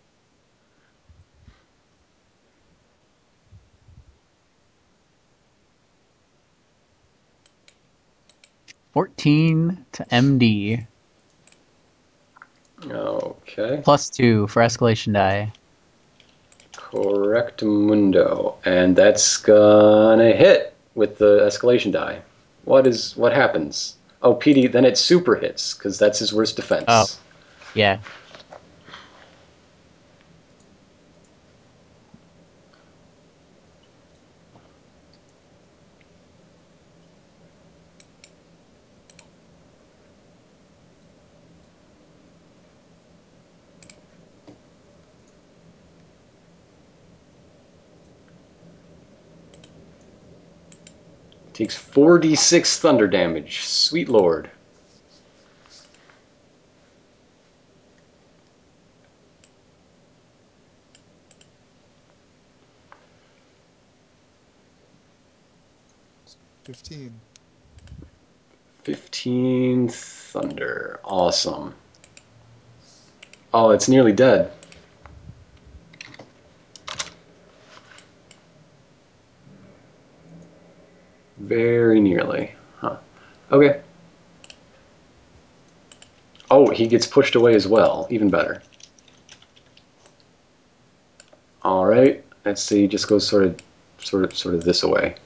[8.92, 10.87] Fourteen to MD
[12.90, 13.81] Okay.
[13.85, 15.53] plus two for escalation die.
[16.77, 18.57] Correct mundo.
[18.64, 22.21] And that's gonna hit with the escalation die.
[22.64, 23.97] What is what happens?
[24.23, 26.85] Oh, PD, then it super hits, because that's his worst defense.
[26.87, 27.07] Oh.
[27.75, 27.99] Yeah.
[51.62, 53.61] Takes 4d6 thunder damage.
[53.61, 54.51] Sweet lord.
[66.64, 67.20] Fifteen.
[68.83, 70.98] 15 thunder.
[71.05, 71.77] Awesome.
[73.55, 74.51] Oh, it's nearly dead.
[81.52, 82.54] Very nearly.
[82.78, 82.96] Huh.
[83.50, 83.82] Okay.
[86.50, 88.06] Oh, he gets pushed away as well.
[88.08, 88.62] Even better.
[91.62, 92.24] All right.
[92.46, 92.88] Let's see.
[92.88, 93.60] Just goes sort of,
[93.98, 95.16] sort of, sort of this away,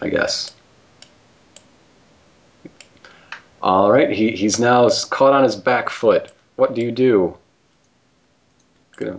[0.00, 0.54] I guess.
[3.60, 4.10] All right.
[4.10, 6.30] He he's now caught on his back foot.
[6.54, 7.36] What do you do?
[8.94, 9.18] Gonna.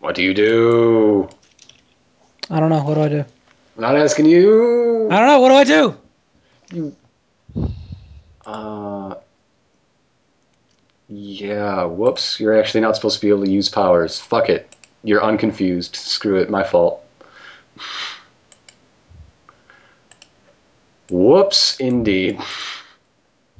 [0.00, 1.30] What do you do?
[2.50, 2.82] I don't know.
[2.82, 3.24] What do I do?
[3.76, 5.08] I'm not asking you.
[5.10, 5.40] I don't know.
[5.40, 5.96] What do I do?
[6.72, 6.96] You.
[8.44, 9.14] Uh.
[11.08, 11.84] Yeah.
[11.84, 12.38] Whoops.
[12.38, 14.20] You're actually not supposed to be able to use powers.
[14.20, 14.74] Fuck it.
[15.02, 15.96] You're unconfused.
[15.96, 16.48] Screw it.
[16.50, 17.04] My fault.
[21.10, 21.78] Whoops.
[21.80, 22.40] Indeed.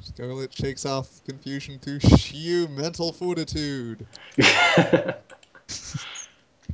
[0.01, 4.05] Scarlet shakes off confusion through sheer mental fortitude.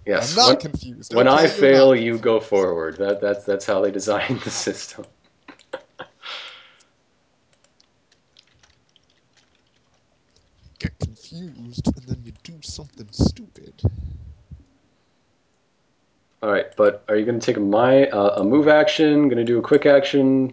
[0.06, 0.32] yes.
[0.32, 1.14] I'm not when- confused.
[1.14, 1.44] When okay?
[1.44, 2.02] I fail, not.
[2.02, 2.98] you go forward.
[2.98, 5.06] That that's that's how they designed the system.
[10.80, 13.74] get confused and then you do something stupid.
[16.42, 19.30] All right, but are you going to take a my uh, a move action?
[19.30, 20.52] Going to do a quick action?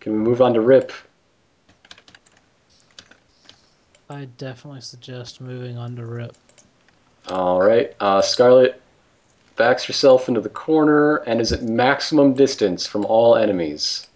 [0.00, 0.92] Can we move on to rip?
[4.08, 6.36] I definitely suggest moving on to Rip.
[7.28, 8.82] All right, uh, Scarlet
[9.60, 14.08] backs herself into the corner and is at maximum distance from all enemies.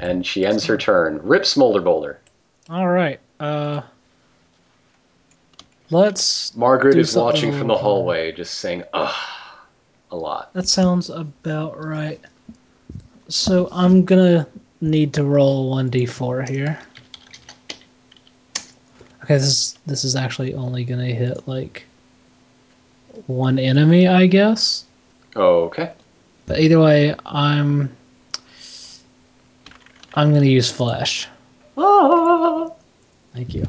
[0.00, 1.20] And she ends her turn.
[1.22, 2.18] Rip Smolder Boulder.
[2.68, 3.20] All right.
[3.38, 3.82] Uh,
[5.90, 6.56] let's.
[6.56, 9.14] Margaret is watching from the hallway, just saying "ugh"
[10.10, 10.52] a lot.
[10.54, 12.20] That sounds about right.
[13.28, 14.48] So I'm gonna
[14.80, 16.76] need to roll one d4 here.
[19.22, 21.84] Okay, this is this is actually only gonna hit like
[23.26, 24.84] one enemy, I guess.
[25.36, 25.92] Okay.
[26.46, 27.94] But either way, I'm
[30.14, 31.28] I'm gonna use flash.
[31.74, 32.70] flesh.
[33.34, 33.64] Thank you.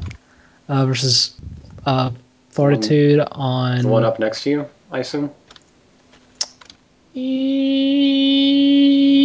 [0.68, 1.34] Uh, versus
[1.86, 2.10] uh,
[2.50, 5.30] fortitude on The one up next to you, I assume.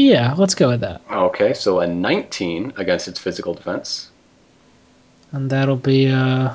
[0.09, 4.09] Yeah, let's go with that, Okay, so a 19 against its physical defense.
[5.31, 6.53] and that'll be uh.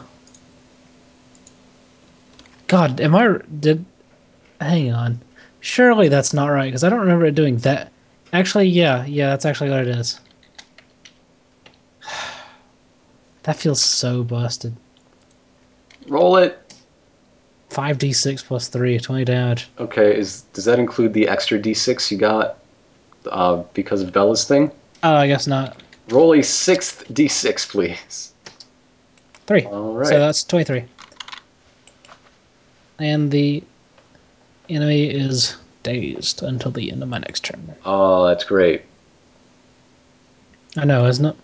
[2.72, 3.84] God, am I did?
[4.58, 5.20] Hang on.
[5.60, 7.92] Surely that's not right because I don't remember it doing that.
[8.32, 10.18] Actually, yeah, yeah, that's actually what it is.
[13.42, 14.74] That feels so busted.
[16.06, 16.74] Roll it.
[17.70, 19.68] 5d6 plus 3, 20 damage.
[19.78, 22.56] Okay, is does that include the extra d6 you got
[23.26, 24.70] uh, because of Bella's thing?
[25.02, 25.82] Oh, I guess not.
[26.08, 28.32] Roll a sixth d6, please.
[29.46, 29.64] 3.
[29.66, 30.08] All right.
[30.08, 30.84] So that's 23.
[33.02, 33.64] And the
[34.68, 37.74] enemy is dazed until the end of my next turn.
[37.84, 38.82] Oh, that's great.
[40.76, 41.36] I know, isn't it?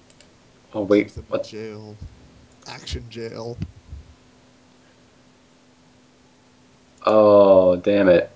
[0.73, 1.43] Oh wait, It's what?
[1.43, 1.97] jail.
[2.69, 3.59] Action jail.
[7.05, 8.31] Oh, damn it.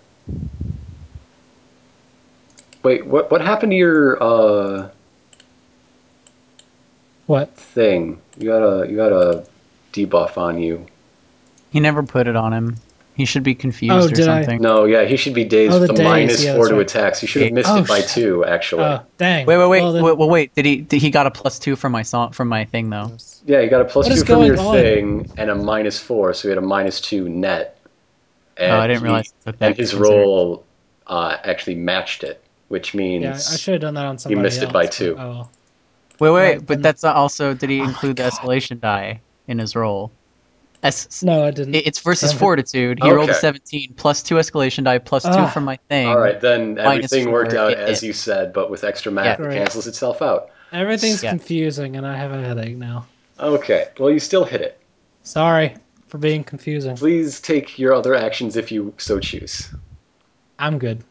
[2.82, 3.30] Wait, what?
[3.30, 4.88] What happened to your uh
[7.26, 7.54] What?
[7.54, 8.20] thing?
[8.36, 9.46] You got a you got a
[9.92, 10.86] debuff on you.
[11.70, 12.76] He never put it on him.
[13.14, 14.40] He should be confused Oh, or did I?
[14.42, 14.62] something.
[14.62, 16.74] No, yeah, he should be dazed Oh, the with the daze, minus yeah, four to
[16.76, 16.80] right.
[16.80, 17.20] attacks.
[17.20, 18.08] He should have missed Oh, it by shit.
[18.08, 18.84] two, actually.
[18.84, 19.44] Oh, dang.
[19.46, 20.54] Wait, wait, wait, Well, then- wait, wait, wait.
[20.54, 20.76] Did he?
[20.80, 23.12] Did he got a plus two from my song from my thing though?
[23.44, 24.74] Yeah, you got a plus What two from your on?
[24.74, 27.78] thing and a minus four, so he had a minus two net.
[28.56, 29.56] And oh, I didn't he- realize that.
[29.60, 30.64] And his considered- roll
[31.06, 34.42] uh, actually matched it, which means Yeah, I should have done that on somebody He
[34.42, 35.16] missed it else, by but- two.
[35.18, 35.48] Oh,
[36.18, 37.52] Wait, wait, Right, but then- that's also.
[37.52, 40.12] Did he Oh include the escalation die in his roll?
[40.82, 41.74] Es- no, I didn't.
[41.76, 42.98] it- it's versus fortitude.
[43.02, 45.48] He rolled a 17 plus two escalation die plus two Ah.
[45.48, 46.08] from my thing.
[46.08, 48.06] All right, then Minus everything worked out it as hit.
[48.08, 49.32] you said, but with extra math, Yeah.
[49.34, 49.58] it Great.
[49.58, 50.50] cancels itself out.
[50.72, 51.30] Everything's Yeah.
[51.30, 53.06] confusing, and I have a headache now.
[53.38, 54.78] Okay, well, you still hit it.
[55.22, 55.74] Sorry
[56.08, 56.96] for being confusing.
[56.96, 59.68] Please take your other actions if you so choose.
[60.58, 61.02] I'm good.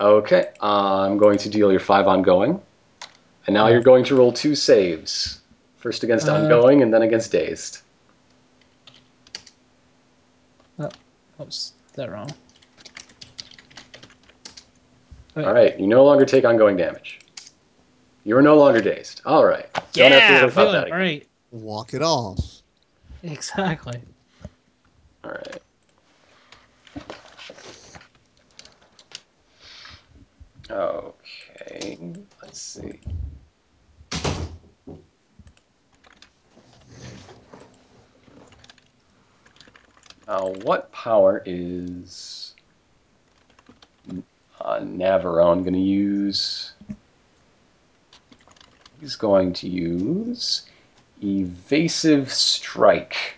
[0.00, 2.60] Okay, I'm going to deal your five ongoing,
[3.46, 5.38] and now you're going to roll two saves.
[5.76, 7.78] First against Uh, ongoing, and then against dazed.
[11.40, 12.32] Oops, that wrong.
[15.36, 17.20] All right, you no longer take ongoing damage.
[18.24, 19.20] You are no longer dazed.
[19.26, 20.98] All right, don't have to Yeah, about feeling that again.
[20.98, 21.28] great.
[21.50, 22.62] Walk it off.
[23.22, 24.00] Exactly.
[25.24, 25.62] All right.
[30.70, 31.98] Okay,
[32.42, 33.00] let's see.
[40.26, 42.54] Now, what power is
[44.58, 46.72] uh, Navarone going to use?
[49.00, 50.62] He's going to use
[51.22, 53.36] Evasive Strike.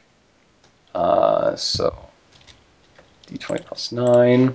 [0.95, 2.07] Uh, so,
[3.27, 4.55] d20 plus 9.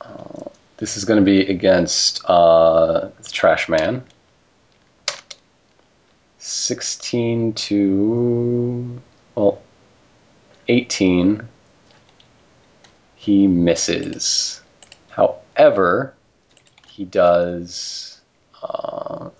[0.00, 0.44] Uh,
[0.76, 4.04] this is going to be against uh, the Trash Man.
[6.66, 9.00] 16 to.
[9.36, 9.62] Well,
[10.66, 11.46] 18.
[13.14, 14.62] He misses.
[15.10, 16.14] However,
[16.88, 18.20] he does.
[18.62, 19.30] Uh,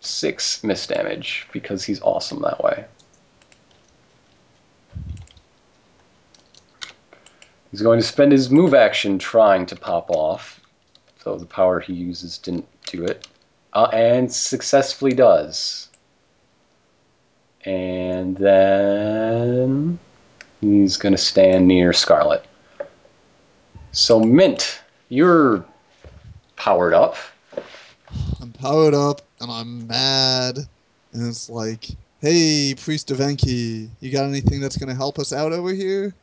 [0.00, 2.86] six miss damage because he's awesome that way.
[7.70, 10.62] He's going to spend his move action trying to pop off,
[11.22, 13.26] so the power he uses didn't do it,
[13.76, 15.90] uh, and successfully does.
[17.66, 19.98] And then
[20.62, 22.46] he's going to stand near Scarlet.
[23.92, 25.62] So, Mint, you're
[26.56, 27.16] powered up.
[28.40, 30.56] I'm powered up and I'm mad.
[31.12, 31.88] And it's like,
[32.20, 36.14] hey, Priest of Enki, you got anything that's going to help us out over here?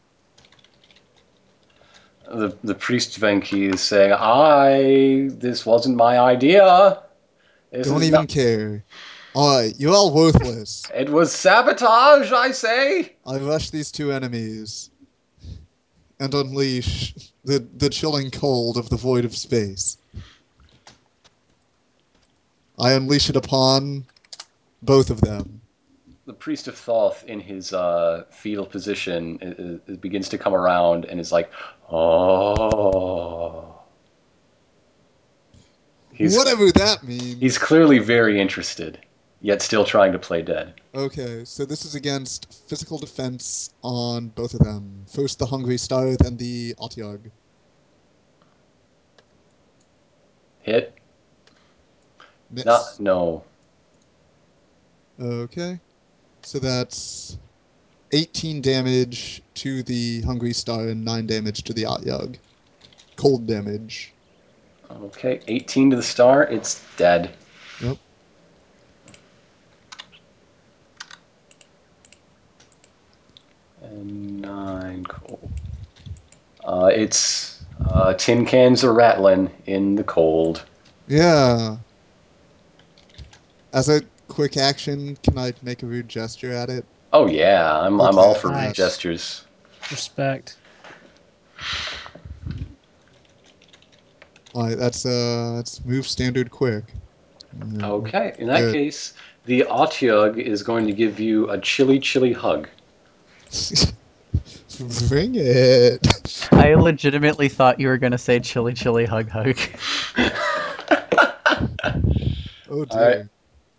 [2.34, 7.04] The, the priest Venki is saying, I, this wasn't my idea.
[7.74, 8.84] This Don't even not- care.
[9.36, 10.84] Alright, you're all worthless.
[10.96, 13.14] It was sabotage, I say.
[13.26, 14.92] I rush these two enemies
[16.20, 19.98] and unleash the, the chilling cold of the void of space.
[22.78, 24.06] I unleash it upon
[24.84, 25.62] both of them.
[26.26, 31.06] The priest of Thoth, in his uh, fetal position, i- i- begins to come around
[31.06, 31.52] and is like,
[31.92, 33.73] "Oh,
[36.14, 37.40] He's Whatever that means.
[37.40, 39.00] he's clearly very interested,
[39.42, 40.76] yet still trying to play dead.
[40.94, 45.06] Okay, so this is against physical defense on both of them.
[45.12, 47.32] First the Hungry Star, then the Otyug.
[50.62, 50.94] Hit?
[52.52, 52.66] Miss.
[52.66, 53.44] Not no.
[55.20, 55.80] Okay.
[56.44, 57.38] So that's
[58.12, 62.38] 18 damage to the Hungry Star and 9 damage to the Otyug.
[63.16, 64.13] Cold damage.
[65.02, 66.44] Okay, 18 to the star.
[66.44, 67.32] It's dead.
[67.82, 67.98] Yep.
[73.82, 75.52] And nine cold.
[76.64, 80.64] Uh, it's uh, tin cans are rattling in the cold.
[81.08, 81.78] Yeah.
[83.74, 86.86] As a quick action, can I make a rude gesture at it?
[87.12, 88.76] Oh yeah, I'm I'm all for Nice.
[88.76, 89.46] gestures.
[89.92, 90.58] Respect.
[94.56, 96.84] Alright, that's uh that's move standard quick.
[97.82, 98.74] Okay, in that Good.
[98.74, 99.14] case,
[99.46, 102.68] the Otyug is going to give you a chilly, chilly hug.
[105.08, 106.50] Bring it.
[106.52, 109.58] I legitimately thought you were gonna say chili chili hug hug.
[112.70, 113.18] Oh All right.
[113.18, 113.30] dear.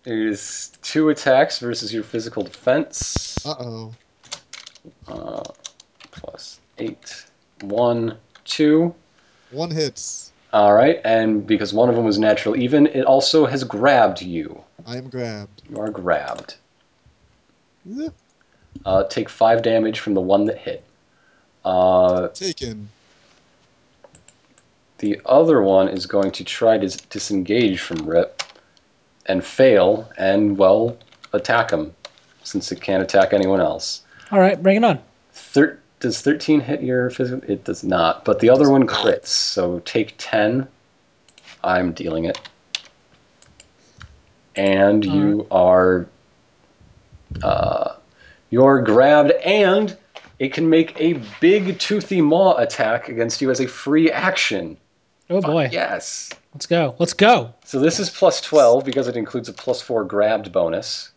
[0.05, 3.45] There's two attacks versus your physical defense.
[3.45, 3.95] Uh oh.
[5.09, 5.43] Uh,
[6.13, 7.27] plus eight,
[7.63, 8.95] one, two.
[9.51, 10.31] One hits.
[10.55, 14.63] All right, and because one of them was natural even, it also has grabbed you.
[14.87, 15.63] I am grabbed.
[15.69, 16.55] You are grabbed.
[18.01, 18.09] Eh,
[18.87, 20.85] Uh, take five damage from the one that hit.
[21.65, 22.89] Uh, Taken.
[24.99, 28.43] the other one is going to try to disengage from Rip
[29.27, 30.97] and fail, and well,
[31.33, 31.93] attack him
[32.45, 34.03] since it can't attack anyone else.
[34.31, 35.01] All right, bring it on.
[35.33, 37.49] Thir- does 13 hit your physical?
[37.51, 40.67] It does not, but the other one crits, so take 10.
[41.63, 42.39] I'm dealing it.
[44.57, 46.07] And you are
[47.43, 47.95] uh,
[48.51, 49.97] you're grabbed and
[50.39, 54.77] it can make a big toothy maw attack against you as a free action.
[55.31, 56.31] Oh boy, Yes.
[56.55, 56.95] let's go.
[56.99, 57.53] Let's go.
[57.65, 61.11] So this is plus 12 because it includes a plus 4 grabbed bonus.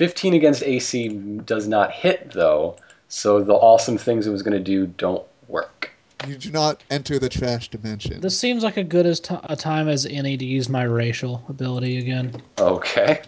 [0.00, 1.08] 15 against AC
[1.44, 2.74] does not hit though,
[3.08, 5.90] so the awesome things it was going to do don't work.
[6.26, 8.18] You do not enter the trash dimension.
[8.22, 11.44] This seems like a good as t- a time as any to use my racial
[11.50, 12.40] ability again.
[12.58, 13.20] Okay.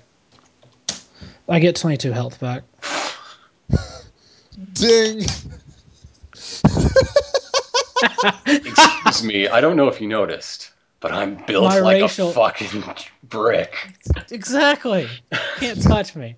[1.46, 2.62] I get 22 health back.
[4.72, 5.26] Ding!
[8.46, 10.70] Excuse me, I don't know if you noticed,
[11.00, 12.82] but I'm built My like racial- a fucking
[13.24, 13.74] brick.
[14.30, 15.06] Exactly.
[15.58, 16.36] Can't touch me.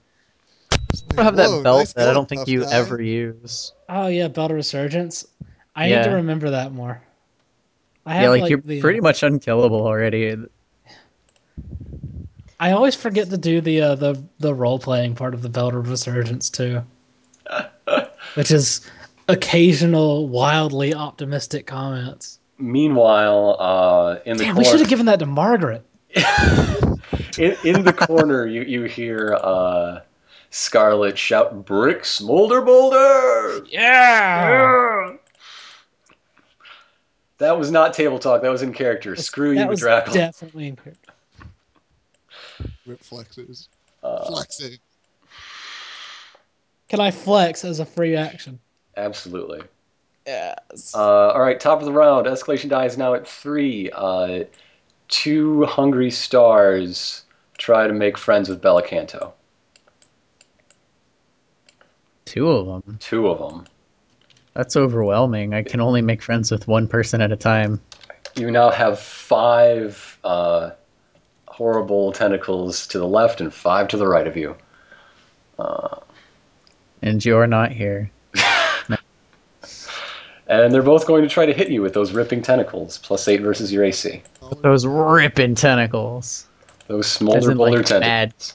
[1.18, 2.70] I have that Whoa, belt nice that I don't think you guy.
[2.72, 3.72] ever use.
[3.88, 5.26] Oh yeah, Belt of Resurgence.
[5.74, 5.98] I Yeah.
[5.98, 7.02] need to remember that more.
[8.06, 10.36] I have Yeah, like, like you're the, uh, pretty much unkillable already.
[12.60, 15.74] I always forget to do the uh, the the role playing part of the Belt
[15.74, 16.82] of Resurgence too,
[18.34, 18.88] which is
[19.28, 22.38] occasional wildly optimistic comments.
[22.58, 25.84] Meanwhile, uh, in the Damn, we should have given that to Margaret.
[27.38, 30.00] in, in the corner, you you hear uh,
[30.54, 35.14] Scarlet shout, "Brick Smolder Boulder!" Yeah.
[37.38, 38.40] That was not table talk.
[38.42, 39.16] That was in character.
[39.16, 40.12] Screw that you, was Draco.
[40.12, 41.12] definitely in character.
[42.86, 43.66] Rip flexes.
[44.04, 44.78] Uh, Flexing.
[46.88, 48.60] Can I flex as a free action?
[48.96, 49.60] absolutely.
[50.24, 50.94] Yes.
[50.94, 52.26] Uh, all right, top of the round.
[52.26, 53.90] Escalation die is now at three.
[53.92, 54.44] Uh,
[55.08, 57.24] two hungry stars
[57.58, 59.32] try to make friends with Bellicanto.
[62.34, 62.98] Two of them.
[62.98, 63.64] Two of them.
[64.54, 65.54] That's overwhelming.
[65.54, 67.80] I can only make friends with one person at a time.
[68.34, 70.70] You now have five uh,
[71.46, 74.56] horrible tentacles to the left and five to the right of you.
[77.02, 78.10] And you're not here.
[80.46, 82.98] And they're both going to try to hit you with those ripping tentacles.
[82.98, 84.22] Plus eight versus your AC.
[84.60, 86.46] Those ripping tentacles.
[86.86, 88.54] Those As smolder in, boulder like, tentacles.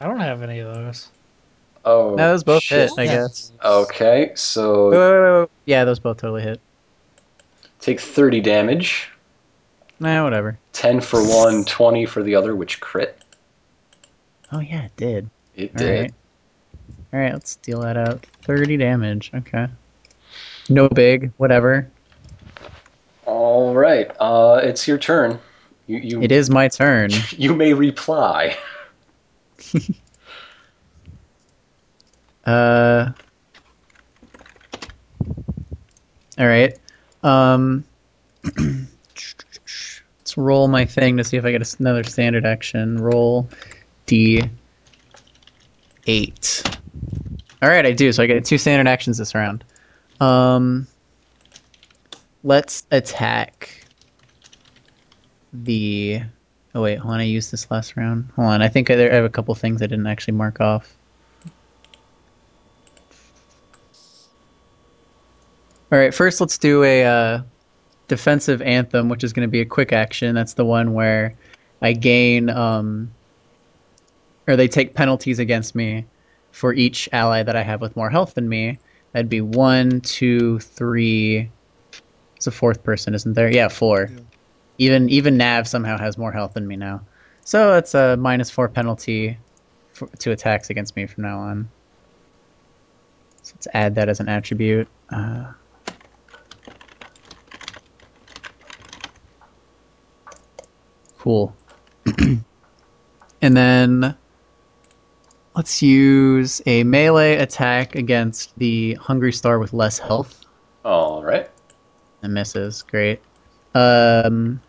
[0.00, 1.10] I don't have any of those.
[1.90, 2.90] Oh, No, those both shit.
[2.90, 3.50] hit, I guess.
[3.64, 5.48] Okay, so wait, wait, wait.
[5.64, 6.60] Yeah, those both totally hit.
[7.80, 9.08] take 30 damage.
[9.98, 10.58] Nah, whatever.
[10.74, 13.18] 10 for one, 20 for the other, which crit.
[14.52, 15.30] Oh yeah, it did.
[15.54, 16.00] It All did.
[16.02, 16.14] right.
[17.14, 18.26] All right, let's deal that out.
[18.42, 19.30] Thirty damage.
[19.34, 19.66] Okay.
[20.68, 21.32] No big.
[21.38, 21.90] Whatever.
[23.24, 25.38] All right, uh, it's your turn.
[25.86, 27.10] You you It is my turn.
[27.30, 28.56] you may reply.
[32.48, 33.12] Uh.
[36.38, 36.78] All right.
[37.22, 37.84] Um.
[38.56, 42.96] Let's roll my thing to see if I get another standard action.
[42.98, 43.48] Roll
[44.06, 44.48] d8.
[47.60, 48.12] All right, I do.
[48.12, 49.64] So I get two standard actions this round.
[50.20, 50.86] Um,
[52.42, 53.86] let's attack
[55.52, 56.22] the.
[56.74, 57.20] Oh wait, hold on.
[57.20, 58.30] I used this last round.
[58.36, 58.62] Hold on.
[58.62, 60.97] I think I I have a couple things I didn't actually mark off.
[65.90, 67.42] All right, first let's do a uh,
[68.08, 70.34] defensive anthem, which is going to be a quick action.
[70.34, 71.34] That's the one where
[71.80, 73.10] I gain, um,
[74.46, 76.04] or they take penalties against me
[76.52, 78.78] for each ally that I have with more health than me.
[79.12, 81.50] That'd be one, two, three.
[82.36, 83.50] It's a fourth person, isn't there?
[83.50, 84.10] Yeah, four.
[84.12, 84.20] Yeah.
[84.76, 87.00] Even even Nav somehow has more health than me now,
[87.44, 89.38] so it's a minus four penalty
[89.94, 91.68] for, to attacks against me from now on.
[93.42, 94.86] So let's add that as an attribute.
[95.10, 95.52] Uh,
[101.28, 101.54] cool.
[103.42, 104.16] and then
[105.54, 110.46] let's use a melee attack against the hungry star with less health.
[110.86, 111.50] All right.
[112.22, 112.80] It misses.
[112.80, 113.20] Great.
[113.74, 114.62] Um,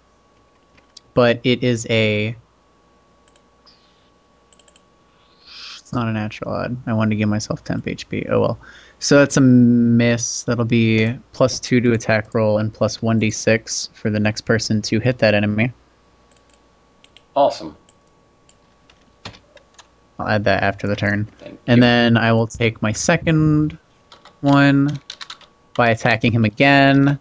[1.14, 2.36] but it is a.
[5.78, 6.76] It's not a natural odd.
[6.88, 8.30] I wanted to give myself temp HP.
[8.30, 8.60] Oh well.
[9.00, 10.44] So that's a miss.
[10.44, 15.00] That'll be plus two to attack roll and plus 1d6 for the next person to
[15.00, 15.72] hit that enemy.
[17.36, 17.76] Awesome.
[20.20, 21.26] I'll add that after the turn.
[21.40, 21.82] Thank And you.
[21.82, 23.78] then I will take my second
[24.42, 25.00] one
[25.76, 27.18] by attacking him again.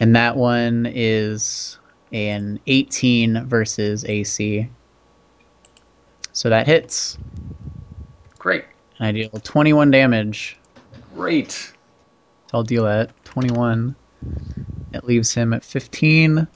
[0.00, 1.78] And that one is
[2.12, 4.68] an 18 versus AC.
[6.32, 7.18] So that hits.
[8.38, 8.64] Great.
[8.98, 10.58] And I deal 21 damage.
[11.14, 11.52] Great.
[11.52, 11.72] So
[12.54, 13.94] I'll deal that 21.
[14.92, 16.48] It leaves him at 15.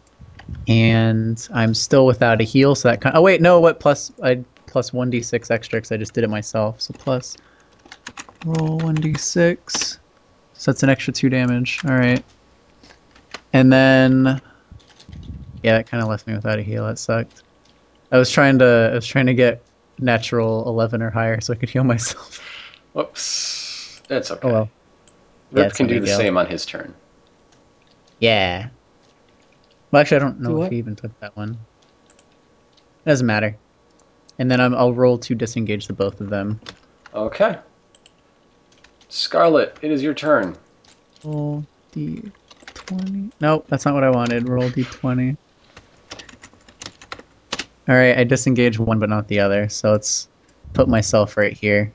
[0.68, 3.16] And I'm still without a heal, so that kind.
[3.16, 3.60] Oh wait, no.
[3.60, 4.12] What plus?
[4.22, 6.80] I plus 1d6 extra because I just did it myself.
[6.80, 7.36] So plus
[8.44, 9.98] roll 1d6.
[10.54, 11.80] So that's an extra two damage.
[11.84, 12.24] All right.
[13.52, 14.40] And then,
[15.62, 16.86] yeah, that kind of left me without a heal.
[16.86, 17.42] That sucked.
[18.10, 18.90] I was trying to.
[18.92, 19.62] I was trying to get
[19.98, 22.40] natural 11 or higher so I could heal myself.
[22.94, 24.02] Whoops.
[24.08, 24.48] That's okay.
[24.48, 24.68] Oh well.
[25.52, 26.16] Rip it's can do the deal.
[26.16, 26.94] same on his turn.
[28.18, 28.68] Yeah.
[29.94, 30.72] Well, actually, I don't know Do if what?
[30.72, 31.50] he even took that one.
[31.50, 33.56] It doesn't matter.
[34.40, 36.60] And then I'm, I'll roll to disengage the both of them.
[37.14, 37.56] Okay.
[39.08, 40.56] Scarlet, it is your turn.
[41.22, 41.64] Roll
[41.94, 43.30] d20.
[43.40, 44.48] Nope, that's not what I wanted.
[44.48, 45.36] Roll d20.
[47.88, 50.26] All right, I disengage one but not the other, so let's
[50.72, 51.92] put myself right here.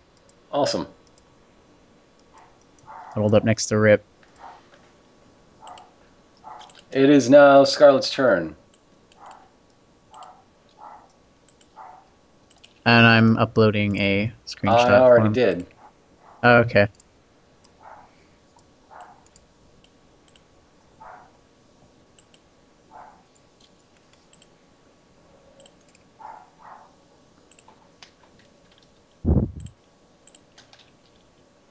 [0.53, 0.87] Awesome.
[2.85, 4.05] Huddled up next to Rip.
[6.91, 8.55] It is now Scarlet's turn.
[12.85, 14.89] And I'm uploading a screenshot.
[14.89, 15.33] I already for him.
[15.33, 15.65] did.
[16.41, 16.87] Oh, okay.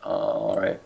[0.04, 0.80] All right.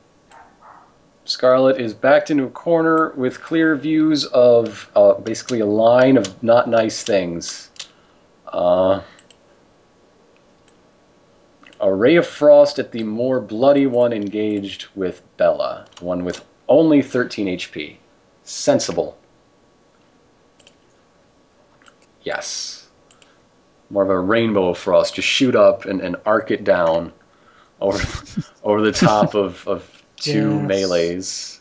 [1.42, 6.40] Scarlet is backed into a corner with clear views of uh, basically a line of
[6.40, 7.68] not nice things.
[8.46, 9.00] Uh,
[11.80, 17.02] a ray of frost at the more bloody one engaged with Bella, one with only
[17.02, 17.96] 13 HP.
[18.44, 19.18] Sensible.
[22.22, 22.86] Yes.
[23.90, 25.16] More of a rainbow of frost.
[25.16, 27.12] Just shoot up and, and arc it down
[27.80, 27.98] over
[28.62, 30.68] over the top of, of two Yes.
[30.68, 31.60] melees.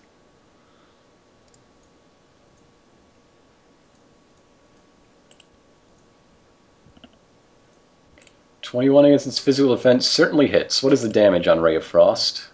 [8.62, 10.82] Twenty-one against its physical defense certainly hits.
[10.82, 12.48] What is the damage on Ray of Frost?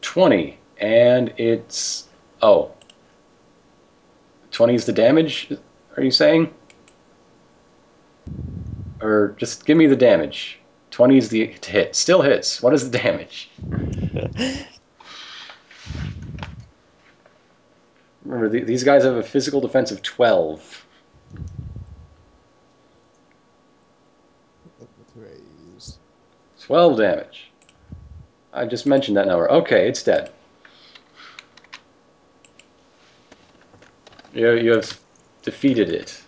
[0.00, 2.08] Twenty, and it's
[2.42, 2.70] oh.
[4.52, 5.50] 20 is the damage,
[5.96, 6.52] are you saying?
[9.00, 10.58] Or just give me the damage.
[10.90, 11.94] 20 is the hit.
[11.94, 12.62] Still hits.
[12.62, 13.50] What is the damage?
[18.24, 20.86] Remember, th- these guys have a physical defense of 12.
[24.78, 25.98] With raise.
[26.60, 27.50] 12 damage.
[28.52, 29.50] I just mentioned that number.
[29.50, 30.32] Okay, it's dead.
[34.32, 35.03] You, you have
[35.44, 36.20] defeated it.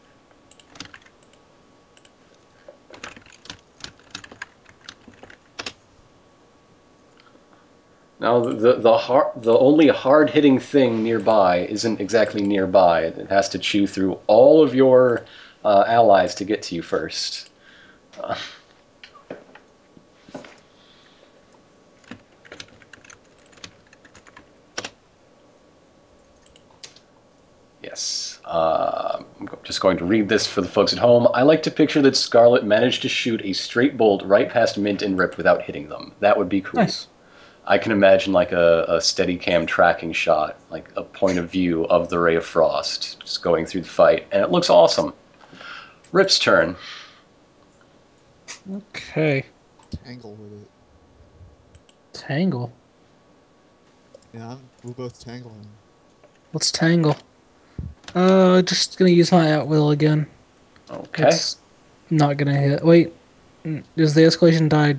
[8.18, 8.98] Now the the
[9.36, 13.02] the only hard hitting thing nearby isn't exactly nearby.
[13.02, 15.26] It has to chew through all of your
[15.64, 17.50] uh, allies to get to you first.
[18.18, 18.36] Uh,
[27.86, 28.40] Yes.
[28.44, 31.28] Uh, I'm just going to read this for the folks at home.
[31.32, 35.02] I like to picture that Scarlet managed to shoot a straight bolt right past Mint
[35.02, 36.12] and Rip without hitting them.
[36.18, 36.80] That would be cool.
[36.80, 37.06] Nice.
[37.64, 41.86] I can imagine like a, a steady cam tracking shot, like a point of view
[41.86, 45.14] of the Ray of Frost just going through the fight, and it looks awesome.
[46.10, 46.74] Rip's turn.
[48.72, 49.44] Okay.
[50.04, 50.68] Tangle with it.
[52.12, 52.72] Tangle.
[54.34, 55.66] Yeah, we're both tangling.
[56.52, 57.16] Let's tangle.
[58.14, 60.26] Uh, just gonna use my at will again.
[60.90, 61.28] Okay.
[61.28, 61.58] It's
[62.10, 62.84] not gonna hit.
[62.84, 63.12] Wait,
[63.96, 64.98] is the escalation die?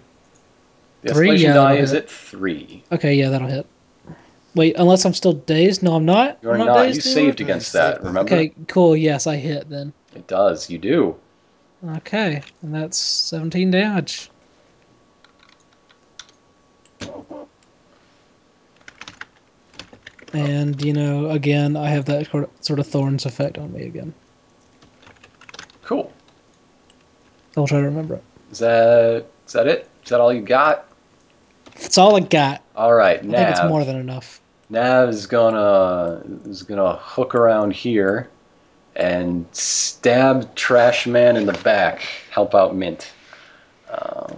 [1.02, 2.04] the three, escalation yeah, die is hit.
[2.04, 2.84] at three.
[2.92, 3.66] Okay, yeah, that'll hit.
[4.56, 5.84] Wait, unless I'm still dazed.
[5.84, 6.40] No, I'm not.
[6.42, 6.84] You're I'm not.
[6.84, 8.02] dazed You saved against that.
[8.02, 8.08] that.
[8.08, 8.34] Remember?
[8.34, 8.98] Okay, cool.
[8.98, 9.94] Yes, I hit then.
[10.16, 10.70] It does.
[10.70, 11.16] You do.
[11.98, 14.32] Okay, and that's 17 damage.
[20.34, 22.28] And you know, again, I have that
[22.62, 24.14] sort of- thorns effect on me again.
[25.84, 26.12] Cool.
[27.56, 28.24] I'll try to remember it.
[28.52, 29.90] Is that is that it?
[30.04, 30.86] Is that all you got?
[31.76, 32.62] That's all I got.
[32.76, 33.24] All right.
[33.24, 33.40] Nav.
[33.40, 34.42] I think it's more than enough.
[34.70, 38.30] Nav is gonna is gonna hook around here
[38.96, 42.02] and stab Trash Man in the back.
[42.32, 43.12] Help out Mint.
[43.90, 44.36] Um,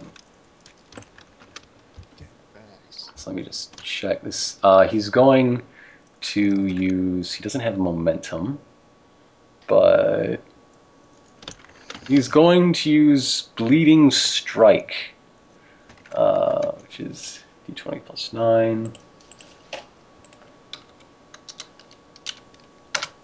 [2.90, 4.60] so let me just check this.
[4.62, 5.62] Uh, he's going
[6.22, 7.34] to use.
[7.34, 8.60] He doesn't have momentum,
[9.68, 10.38] but
[12.08, 14.96] he's going to use Bleeding Strike,
[16.14, 18.94] uh, which is d20 plus nine.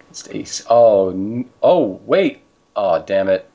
[0.09, 0.65] It's ace.
[0.69, 2.41] Oh, oh, wait.
[2.75, 3.49] Oh, damn it.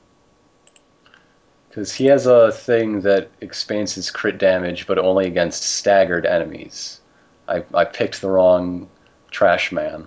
[1.67, 6.99] Because he has a thing that expands his crit damage, but only against staggered enemies.
[7.47, 8.89] I, I picked the wrong
[9.31, 10.05] trash man,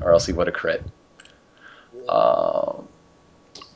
[0.00, 0.82] or else he would have crit.
[2.08, 2.88] Um,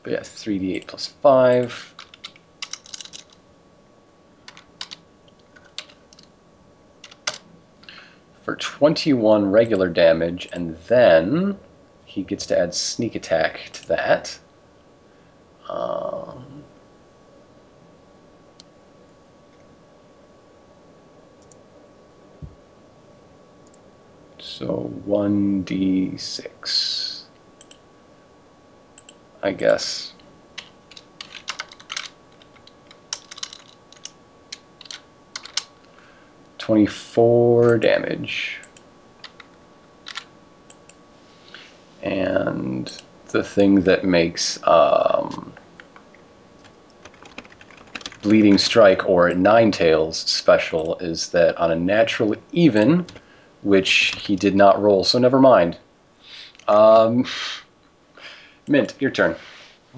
[0.02, 1.94] but yeah, 3d8 plus 5.
[8.42, 11.58] For 21 regular damage, and then
[12.04, 14.38] he gets to add sneak attack to that.
[15.68, 16.55] Um,
[24.58, 27.22] so 1d6.
[29.42, 30.14] I guess.
[36.56, 38.60] Twenty-four damage.
[42.02, 42.90] And
[43.28, 45.52] the thing that makes um,
[48.22, 53.04] Bleeding Strike or Nine Tails special is that on a natural even,
[53.66, 55.76] which he did not roll, so never mind.
[56.68, 57.26] Um,
[58.68, 59.34] Mint, your turn.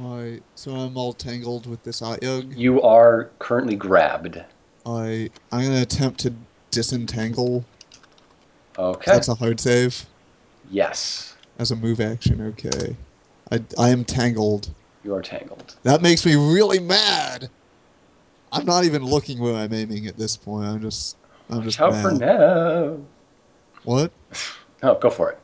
[0.00, 2.56] I so I'm all tangled with this Otyug.
[2.56, 4.42] You are currently grabbed.
[4.86, 6.32] I I'm gonna attempt to
[6.70, 7.64] disentangle.
[8.78, 9.12] Okay.
[9.12, 10.06] That's a hard save
[10.70, 12.40] yes, as a move action.
[12.40, 12.96] Okay.
[13.52, 14.70] I I am tangled.
[15.04, 15.76] you are tangled.
[15.82, 17.50] That makes me really mad.
[18.50, 20.64] I'm not even looking where I'm aiming at this point.
[20.64, 21.16] I'm just
[21.50, 22.02] I'm just Ciao mad.
[22.02, 22.98] for now.
[23.88, 24.12] What?
[24.82, 25.38] Oh, go for it.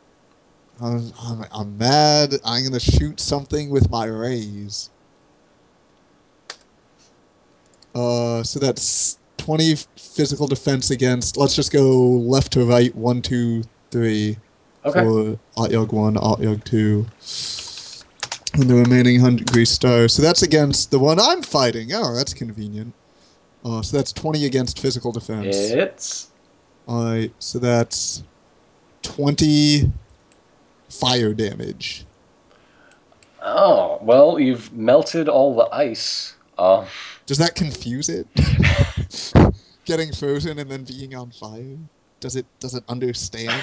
[0.79, 2.35] I'm, I'm, I'm mad.
[2.45, 4.91] I'm gonna shoot something with my rays.
[7.95, 11.39] Uh, so that's 20 physical defense against.
[11.39, 12.95] Let's just go left to right.
[12.95, 14.37] One, two, three.
[14.85, 15.01] Okay.
[15.01, 18.61] For Otyug 1, Otyug 2.
[18.61, 20.13] And the remaining 100 grease stars.
[20.13, 21.95] So that's against the one I'm fighting.
[21.95, 22.93] Oh, that's convenient.
[23.65, 25.57] Uh, so that's 20 against physical defense.
[25.57, 26.29] It's
[26.87, 28.23] Alright, so that's
[29.05, 29.91] 20
[30.91, 32.05] fire damage.
[33.43, 36.35] oh well, you've melted all the ice.
[36.59, 36.87] Uh,
[37.27, 38.27] Does that confuse it?
[39.85, 41.77] Getting frozen and then being on fire?
[42.21, 43.63] Does it does it understand?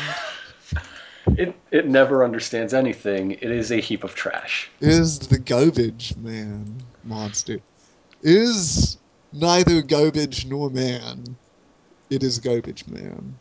[1.37, 3.31] it it never understands anything.
[3.31, 4.69] It is a heap of trash.
[4.81, 7.59] Is the garbage man monster?
[8.21, 8.97] Is
[9.33, 11.35] neither garbage nor man.
[12.11, 13.39] It is garbage man.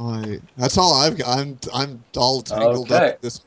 [0.00, 1.38] Alright, that's all I've got.
[1.38, 3.10] I'm I'm all tangled Okay.
[3.10, 3.20] up.
[3.20, 3.40] This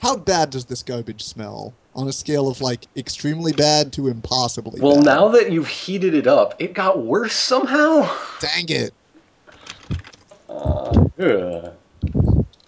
[0.00, 1.72] how bad does this garbage smell?
[1.94, 4.82] On a scale of like extremely bad to impossibly bad.
[4.82, 5.04] Well, bad.
[5.04, 8.10] now that you've heated it up, it got worse somehow.
[8.40, 8.92] dang it!
[10.48, 11.72] Uh, ugh.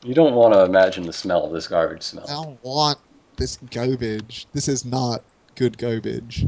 [0.04, 2.24] You don't want to imagine the smell of this garbage smell.
[2.28, 2.98] I don't want
[3.36, 4.46] this garbage.
[4.52, 5.22] This is not
[5.56, 6.46] good garbage.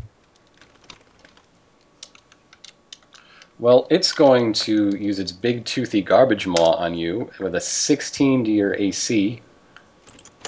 [3.59, 8.45] Well, it's going to use its big toothy garbage maw on you with a 16
[8.45, 9.43] to your AC.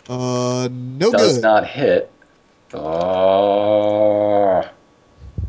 [0.08, 1.42] Uh, no Does good.
[1.42, 2.10] not hit.
[2.72, 4.62] Oh.